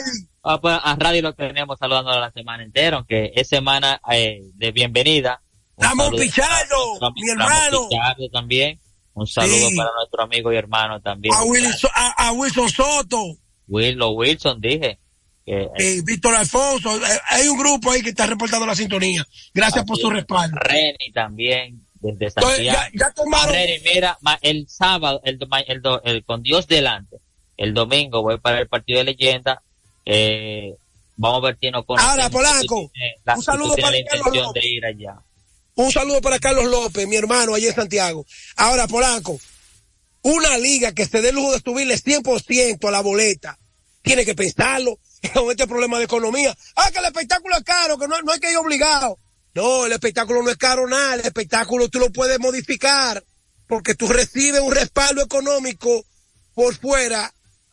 Ah, 0.45 0.61
pues, 0.61 0.77
a 0.83 0.97
lo 1.23 1.33
tenemos 1.35 1.79
saludando 1.79 2.11
la 2.21 2.31
semana 2.31 2.63
entera, 2.63 2.99
aunque 2.99 3.33
es 3.35 3.49
semana 3.49 3.99
eh, 4.13 4.43
de 4.57 4.73
bienvenida. 4.73 5.41
Un 5.77 5.85
Ramón 5.87 6.11
Pichardo, 6.17 6.99
para 7.01 7.13
mi 7.15 7.29
Ramón 7.31 7.43
hermano. 7.51 7.89
Pichardo 7.89 8.29
también. 8.31 8.79
Un 9.15 9.27
saludo 9.27 9.69
Sí. 9.71 9.77
para 9.77 9.91
nuestro 9.97 10.23
amigo 10.23 10.53
y 10.53 10.57
hermano 10.57 11.01
también. 11.01 11.35
A, 11.35 11.41
a- 11.95 12.29
a 12.29 12.33
Wilson 12.33 12.69
Soto, 12.69 13.37
Willow 13.73 14.13
Wilson, 14.13 14.61
dije. 14.61 14.99
Que, 15.45 15.63
eh, 15.63 15.69
eh, 15.79 16.01
Víctor 16.05 16.35
Alfonso. 16.37 16.97
eh, 16.97 17.19
hay 17.31 17.49
un 17.49 17.59
grupo 17.59 17.91
ahí 17.91 18.03
que 18.03 18.11
está 18.11 18.27
reportando 18.27 18.67
la 18.67 18.75
sintonía. 18.77 19.25
Gracias 19.53 19.85
por 19.85 19.99
su 19.99 20.09
respaldo. 20.11 20.57
Reni 20.61 21.11
también, 21.13 21.85
desde 21.95 22.27
Entonces, 22.27 22.57
Santiago. 22.57 22.79
ya, 22.95 23.07
ya 23.07 23.11
tomaron. 23.13 23.53
Reni, 23.55 23.83
mira, 23.93 24.19
el 24.43 24.69
sábado, 24.69 25.21
el, 25.25 26.25
con 26.25 26.43
Dios 26.43 26.69
delante, 26.69 27.17
el 27.57 27.75
domingo 27.75 28.23
voy 28.23 28.39
para 28.39 28.61
el 28.61 28.69
partido 28.69 28.99
de 29.01 29.05
leyenda. 29.07 29.63
Eh, 30.05 30.75
vamos 31.17 31.43
a 31.43 31.47
ver 31.47 31.59
si 31.61 31.71
nos 31.71 31.85
conocemos. 31.87 32.13
Ahora, 32.13 32.31
Polanco, 32.31 32.91
la- 33.25 33.35
un 33.37 33.43
saludo 33.43 33.75
para 33.77 33.97
Carlos 34.05 34.53
de 34.55 34.69
ir 34.69 34.85
allá. 34.85 35.17
Un 35.75 35.91
saludo 35.91 36.21
para 36.21 36.39
Carlos 36.39 36.67
López, 36.67 37.09
mi 37.09 37.17
hermano, 37.17 37.55
allá 37.55 37.69
en 37.69 37.75
Santiago. 37.75 38.27
Ahora, 38.57 38.87
Polanco, 38.87 39.41
una 40.23 40.57
liga 40.59 40.93
que 40.93 41.07
se 41.07 41.21
dé 41.23 41.33
lujo 41.33 41.53
de 41.53 41.59
subirle 41.61 41.97
100% 41.99 42.87
a 42.87 42.91
la 42.91 43.01
boleta, 43.01 43.59
tiene 44.03 44.25
que 44.25 44.35
pensarlo 44.35 44.99
con 45.35 45.51
este 45.51 45.67
problema 45.67 45.99
de 45.99 46.05
economía. 46.05 46.57
Ah, 46.77 46.91
que 46.91 46.99
el 46.99 47.07
espectáculo 47.07 47.57
es 47.57 47.65
caro, 47.65 47.99
que 47.99 48.09
no, 48.09 48.21
no 48.23 48.33
hay 48.33 48.41
que 48.41 48.51
ir 48.51 48.57
obligado. 48.57 49.19
No, 49.55 49.87
el 49.87 49.93
espectáculo 49.93 50.43
no 50.43 50.51
es 50.51 50.57
caro 50.57 50.89
nada, 50.89 51.15
el 51.15 51.21
espectáculo 51.21 51.89
tú 51.89 51.99
lo 51.99 52.11
puedes 52.11 52.41
modificar, 52.41 53.23
porque 53.67 53.95
tú 53.95 54.09
recibes 54.09 54.61
un 54.61 54.75
respaldo 54.75 55.23
económico 55.23 56.05
por 56.55 56.75
fuera 56.75 57.33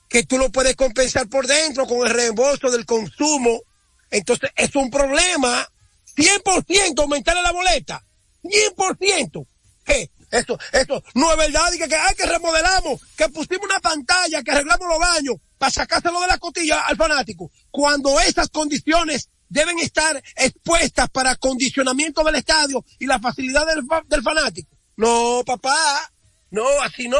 que 0.10 0.24
tú 0.24 0.38
lo 0.38 0.52
puedes 0.52 0.76
compensar 0.76 1.30
por 1.30 1.48
dentro 1.48 1.86
con 1.86 2.06
el 2.06 2.14
reembolso 2.14 2.70
del 2.70 2.86
consumo. 2.86 3.62
Entonces, 4.10 4.50
es 4.56 4.76
un 4.76 4.90
problema. 4.90 5.68
100% 6.16 7.00
aumentarle 7.00 7.44
la 7.44 7.52
boleta. 7.52 8.04
100%. 8.44 9.46
¿Qué? 9.86 10.10
Esto, 10.32 10.60
esto 10.74 11.04
no 11.14 11.32
es 11.32 11.38
verdad. 11.38 11.72
Y 11.74 11.78
que, 11.78 11.88
que, 11.88 11.96
ay, 11.96 12.16
que 12.16 12.26
remodelamos, 12.26 13.02
que 13.16 13.30
pusimos 13.30 13.66
una 13.66 13.80
pantalla, 13.80 14.42
que 14.42 14.52
arreglamos 14.52 14.88
los 14.88 15.00
baños 15.00 15.36
para 15.60 15.72
sacárselo 15.72 16.20
de 16.22 16.28
la 16.28 16.40
cotilla 16.40 16.80
al 16.88 16.96
fanático. 16.96 17.52
Cuando 17.70 18.20
esas 18.20 18.50
condiciones 18.50 19.30
deben 19.50 19.78
estar 19.80 20.22
expuestas 20.38 21.10
para 21.10 21.32
acondicionamiento 21.32 22.24
del 22.24 22.36
estadio 22.36 22.84
y 22.98 23.06
la 23.06 23.20
facilidad 23.20 23.68
del, 23.68 23.84
del 24.08 24.24
fanático. 24.24 24.76
No, 24.96 25.44
papá. 25.46 26.10
No, 26.50 26.66
así 26.82 27.08
no. 27.08 27.20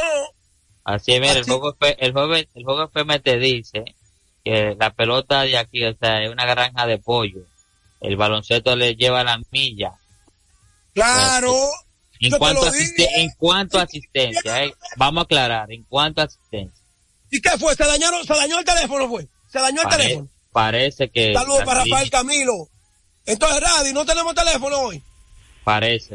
Así 0.84 1.14
es, 1.14 1.22
mira, 1.22 1.34
el 1.34 1.44
juego, 1.44 1.76
el 1.80 2.14
juego, 2.14 2.36
el 2.36 2.64
juego 2.64 2.84
FM 2.86 3.20
te 3.20 3.38
dice 3.38 3.84
que 4.44 4.76
la 4.80 4.92
pelota 4.92 5.42
de 5.42 5.58
aquí, 5.58 5.86
o 5.86 5.96
sea, 5.96 6.24
es 6.24 6.32
una 6.32 6.46
granja 6.46 6.88
de 6.88 6.98
pollo. 6.98 7.42
El 8.00 8.16
baloncesto 8.16 8.76
le 8.76 8.96
lleva 8.96 9.24
la 9.24 9.40
milla. 9.52 9.94
Claro. 10.94 11.54
En 12.22 12.32
cuanto, 12.38 12.62
en 13.16 13.30
cuanto 13.38 13.80
a 13.80 13.84
asistencia, 13.84 14.66
eh, 14.66 14.74
vamos 14.98 15.22
a 15.22 15.26
aclarar, 15.26 15.72
en 15.72 15.84
cuanto 15.84 16.22
a 16.22 16.26
asistencia. 16.26 16.79
¿Y 17.32 17.42
qué 17.42 17.52
fue? 17.60 17.76
¿Se 17.76 17.86
dañaron, 17.86 18.26
se 18.26 18.34
dañó 18.34 18.60
el 18.60 18.66
teléfono, 18.66 19.08
fue? 19.10 19.28
¿Se 19.52 19.60
dañó 19.60 19.82
el 19.82 19.88
Pare- 19.88 20.04
teléfono? 20.04 20.30
parece 20.52 21.10
que... 21.10 21.34
Saludos 21.34 21.64
para 21.64 21.84
Rafael 21.84 22.10
Camilo. 22.10 22.68
Entonces, 23.26 23.62
Radi, 23.62 23.94
no 23.94 24.06
tenemos 24.06 24.34
teléfono 24.34 24.78
hoy. 24.80 25.04
Parece. 25.64 26.14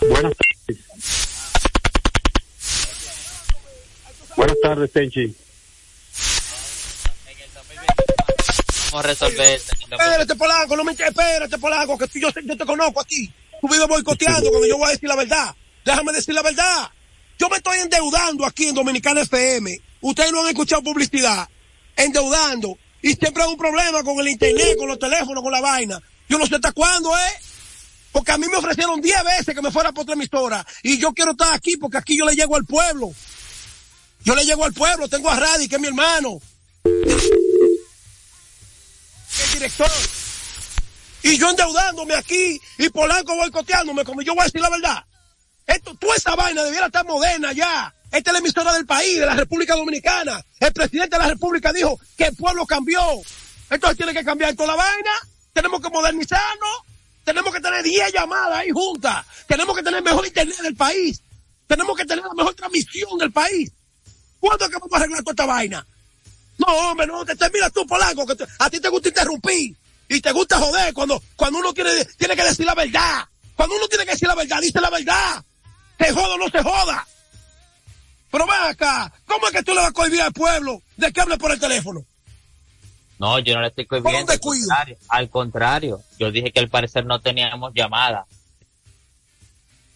Buenas 0.00 0.32
tardes. 0.36 0.84
Buenas 4.36 4.56
tardes, 4.60 4.92
Tenchi. 4.92 5.36
Vamos 8.90 9.04
a 9.04 9.08
resolver 9.08 9.54
esto. 9.56 9.72
Espérate, 9.90 10.34
Polanco, 10.36 10.76
no 10.76 10.84
me 10.84 10.92
espérate, 10.92 11.58
Polanco, 11.58 11.96
que 11.98 12.06
tú- 12.08 12.18
yo, 12.18 12.28
yo 12.44 12.56
te 12.56 12.64
conozco 12.66 13.00
a 13.00 13.04
ti. 13.04 13.32
Tú 13.60 13.68
vives 13.68 13.86
boicoteando 13.88 14.50
cuando 14.50 14.66
yo 14.68 14.76
voy 14.76 14.88
a 14.88 14.90
decir 14.92 15.08
la 15.08 15.16
verdad. 15.16 15.54
Déjame 15.84 16.12
decir 16.12 16.34
la 16.34 16.42
verdad. 16.42 16.90
Yo 17.38 17.48
me 17.48 17.56
estoy 17.56 17.78
endeudando 17.78 18.46
aquí 18.46 18.68
en 18.68 18.74
Dominicana 18.74 19.22
FM. 19.22 19.80
Ustedes 20.00 20.32
no 20.32 20.42
han 20.42 20.48
escuchado 20.48 20.82
publicidad. 20.82 21.48
Endeudando. 21.96 22.78
Y 23.02 23.14
siempre 23.14 23.42
hay 23.42 23.50
un 23.50 23.56
problema 23.56 24.02
con 24.02 24.18
el 24.20 24.28
internet, 24.28 24.76
con 24.78 24.88
los 24.88 24.98
teléfonos, 24.98 25.42
con 25.42 25.52
la 25.52 25.60
vaina. 25.60 26.00
Yo 26.28 26.38
no 26.38 26.46
sé 26.46 26.54
hasta 26.54 26.72
cuándo, 26.72 27.16
¿eh? 27.16 27.32
Porque 28.12 28.32
a 28.32 28.38
mí 28.38 28.46
me 28.48 28.56
ofrecieron 28.56 29.00
10 29.00 29.24
veces 29.24 29.54
que 29.54 29.62
me 29.62 29.72
fuera 29.72 29.92
por 29.92 30.02
otra 30.02 30.14
emisora. 30.14 30.64
Y 30.82 30.98
yo 30.98 31.12
quiero 31.12 31.32
estar 31.32 31.52
aquí 31.52 31.76
porque 31.76 31.98
aquí 31.98 32.16
yo 32.16 32.24
le 32.24 32.36
llego 32.36 32.56
al 32.56 32.64
pueblo. 32.64 33.12
Yo 34.22 34.34
le 34.34 34.44
llego 34.44 34.64
al 34.64 34.72
pueblo. 34.72 35.08
Tengo 35.08 35.28
a 35.28 35.38
Radi, 35.38 35.68
que 35.68 35.76
es 35.76 35.80
mi 35.80 35.88
hermano. 35.88 36.40
El 36.84 36.92
director. 39.52 39.90
Y 41.24 41.38
yo 41.38 41.50
endeudándome 41.50 42.14
aquí 42.14 42.60
y 42.78 42.88
Polanco 42.90 43.34
boicoteándome, 43.34 44.04
como 44.04 44.22
yo 44.22 44.34
voy 44.34 44.42
a 44.42 44.44
decir 44.44 44.60
la 44.60 44.70
verdad. 44.70 45.04
Esto, 45.66 45.94
toda 45.94 46.16
esa 46.16 46.34
vaina 46.34 46.62
debiera 46.62 46.86
estar 46.86 47.04
moderna 47.04 47.52
ya. 47.52 47.94
Esta 48.10 48.30
es 48.30 48.32
la 48.32 48.38
emisora 48.38 48.72
del 48.74 48.86
país, 48.86 49.18
de 49.18 49.26
la 49.26 49.34
República 49.34 49.74
Dominicana. 49.74 50.44
El 50.60 50.72
presidente 50.72 51.16
de 51.16 51.22
la 51.22 51.30
República 51.30 51.72
dijo 51.72 51.98
que 52.16 52.26
el 52.26 52.36
pueblo 52.36 52.64
cambió. 52.66 53.00
Entonces 53.70 53.96
tiene 53.96 54.12
que 54.12 54.24
cambiar 54.24 54.54
toda 54.54 54.68
la 54.68 54.76
vaina. 54.76 55.10
Tenemos 55.52 55.80
que 55.80 55.90
modernizarnos. 55.90 56.82
Tenemos 57.24 57.52
que 57.52 57.60
tener 57.60 57.82
10 57.82 58.12
llamadas 58.12 58.58
ahí 58.58 58.70
juntas. 58.70 59.24
Tenemos 59.48 59.74
que 59.74 59.82
tener 59.82 60.02
mejor 60.02 60.26
internet 60.26 60.58
del 60.58 60.76
país. 60.76 61.20
Tenemos 61.66 61.96
que 61.96 62.04
tener 62.04 62.24
la 62.24 62.34
mejor 62.34 62.54
transmisión 62.54 63.18
del 63.18 63.32
país. 63.32 63.72
¿Cuándo 64.38 64.64
es 64.64 64.70
que 64.70 64.78
vamos 64.78 64.92
a 64.92 64.96
arreglar 64.96 65.22
toda 65.22 65.32
esta 65.32 65.46
vaina? 65.46 65.86
No, 66.58 66.66
hombre, 66.66 67.06
no, 67.06 67.24
te, 67.24 67.34
te 67.34 67.50
mira 67.50 67.70
tú, 67.70 67.86
Polanco, 67.86 68.26
que 68.26 68.36
a 68.58 68.70
ti 68.70 68.78
te 68.78 68.88
gusta 68.90 69.08
interrumpir 69.08 69.74
y 70.08 70.20
te 70.20 70.32
gusta 70.32 70.58
joder 70.58 70.92
cuando, 70.94 71.20
cuando 71.34 71.58
uno 71.58 71.72
tiene, 71.72 72.04
tiene 72.04 72.36
que 72.36 72.44
decir 72.44 72.66
la 72.66 72.74
verdad. 72.74 73.26
Cuando 73.56 73.76
uno 73.76 73.88
tiene 73.88 74.04
que 74.04 74.12
decir 74.12 74.28
la 74.28 74.34
verdad, 74.34 74.60
dice 74.60 74.80
la 74.80 74.90
verdad. 74.90 75.44
Se 75.98 76.12
joda 76.12 76.34
o 76.34 76.38
no 76.38 76.48
se 76.48 76.62
joda. 76.62 77.06
Pero 78.30 78.46
ven 78.46 78.56
acá, 78.68 79.12
¿cómo 79.26 79.46
es 79.46 79.52
que 79.52 79.62
tú 79.62 79.72
le 79.72 79.80
vas 79.80 79.90
a 79.90 79.92
cohibir 79.92 80.20
al 80.20 80.32
pueblo 80.32 80.82
de 80.96 81.12
que 81.12 81.20
hable 81.20 81.38
por 81.38 81.52
el 81.52 81.60
teléfono? 81.60 82.04
No, 83.18 83.38
yo 83.38 83.54
no 83.54 83.60
le 83.60 83.68
estoy 83.68 83.86
cohibiendo. 83.86 84.32
Al 84.32 84.40
contrario, 84.40 84.96
al 85.08 85.30
contrario, 85.30 86.02
yo 86.18 86.32
dije 86.32 86.50
que 86.50 86.58
al 86.58 86.68
parecer 86.68 87.06
no 87.06 87.20
teníamos 87.20 87.72
llamada. 87.74 88.26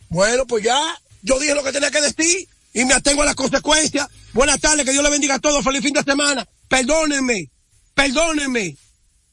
Bueno, 0.09 0.47
pues 0.47 0.65
ya, 0.65 0.81
yo 1.23 1.39
dije 1.39 1.55
lo 1.55 1.65
que 1.65 1.73
tenía 1.73 1.91
que 1.91 2.01
decir 2.01 2.49
y 2.73 2.85
me 2.85 2.95
atengo 2.95 3.23
a 3.23 3.27
las 3.27 3.35
consecuencias. 3.35 4.07
Buenas 4.33 4.61
tardes, 4.61 4.85
que 4.85 4.93
Dios 4.93 5.03
le 5.03 5.11
bendiga 5.11 5.35
a 5.35 5.41
todos, 5.41 5.65
feliz 5.65 5.83
fin 5.83 5.93
de 5.93 6.03
semana. 6.03 6.47
Perdónenme, 6.69 7.51
perdónenme. 7.95 8.77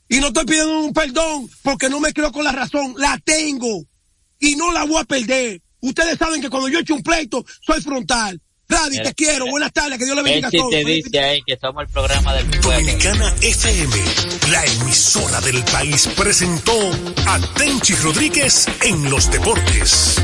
Y 0.10 0.20
no 0.20 0.28
estoy 0.28 0.46
pidiendo 0.46 0.80
un 0.80 0.94
perdón 0.94 1.50
porque 1.62 1.90
no 1.90 2.00
me 2.00 2.14
creo 2.14 2.32
con 2.32 2.44
la 2.44 2.52
razón, 2.52 2.96
la 2.98 3.20
tengo 3.24 3.84
y 4.40 4.56
no 4.56 4.72
la 4.72 4.84
voy 4.86 5.02
a 5.02 5.04
perder. 5.04 5.62
Ustedes 5.86 6.18
saben 6.18 6.42
que 6.42 6.50
cuando 6.50 6.68
yo 6.68 6.80
echo 6.80 6.96
un 6.96 7.04
pleito, 7.04 7.46
soy 7.62 7.80
frontal. 7.80 8.42
Radi, 8.68 9.04
te 9.04 9.14
quiero, 9.14 9.46
buenas 9.46 9.72
tardes, 9.72 10.00
que 10.00 10.06
Dios 10.06 10.16
le 10.18 10.24
bendiga 10.24 10.48
a 10.48 10.52
todos. 10.52 10.72
te 10.72 10.84
dice 10.84 11.20
ahí 11.20 11.42
que 11.46 11.56
somos 11.62 11.84
el 11.84 11.90
programa 11.90 12.34
del 12.34 12.50
pueblo. 12.50 12.72
Dominicana 12.72 13.36
FM, 13.40 13.96
la 14.50 14.66
emisora 14.66 15.42
del 15.42 15.64
país, 15.66 16.10
presentó 16.18 16.74
a 17.28 17.40
Tenchi 17.56 17.94
Rodríguez 17.96 18.68
en 18.82 19.12
los 19.12 19.30
deportes. 19.30 20.16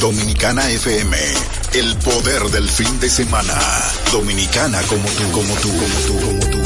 Dominicana 0.00 0.70
FM, 0.70 1.16
el 1.74 1.96
poder 1.98 2.44
del 2.44 2.70
fin 2.70 2.98
de 2.98 3.10
semana. 3.10 3.54
Dominicana 4.10 4.80
como 4.88 5.06
tú, 5.10 5.30
como 5.30 5.54
tú, 5.56 5.68
como 5.68 6.00
tú, 6.06 6.26
como 6.26 6.50
tú. 6.50 6.59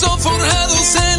Forjados 0.00 0.94
en 0.96 1.09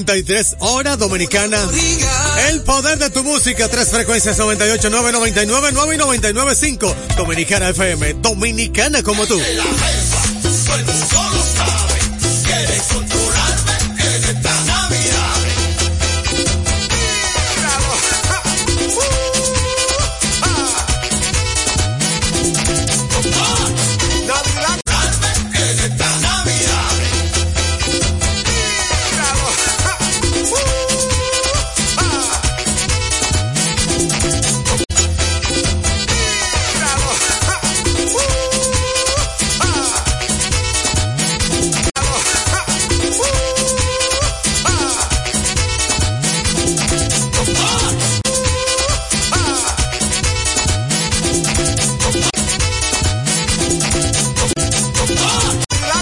2.33 0.00 0.56
hora 0.60 0.96
dominicana. 0.96 1.58
El 2.48 2.62
poder 2.62 2.98
de 2.98 3.10
tu 3.10 3.22
música, 3.22 3.68
tres 3.68 3.90
frecuencias 3.90 4.38
98, 4.38 4.88
9, 4.90 5.12
99, 5.12 5.68
9 5.72 5.94
y 5.94 5.98
99, 5.98 6.54
5. 6.54 6.96
Dominicana 7.16 7.68
FM, 7.68 8.14
dominicana 8.14 9.02
como 9.02 9.26
tú. 9.26 9.38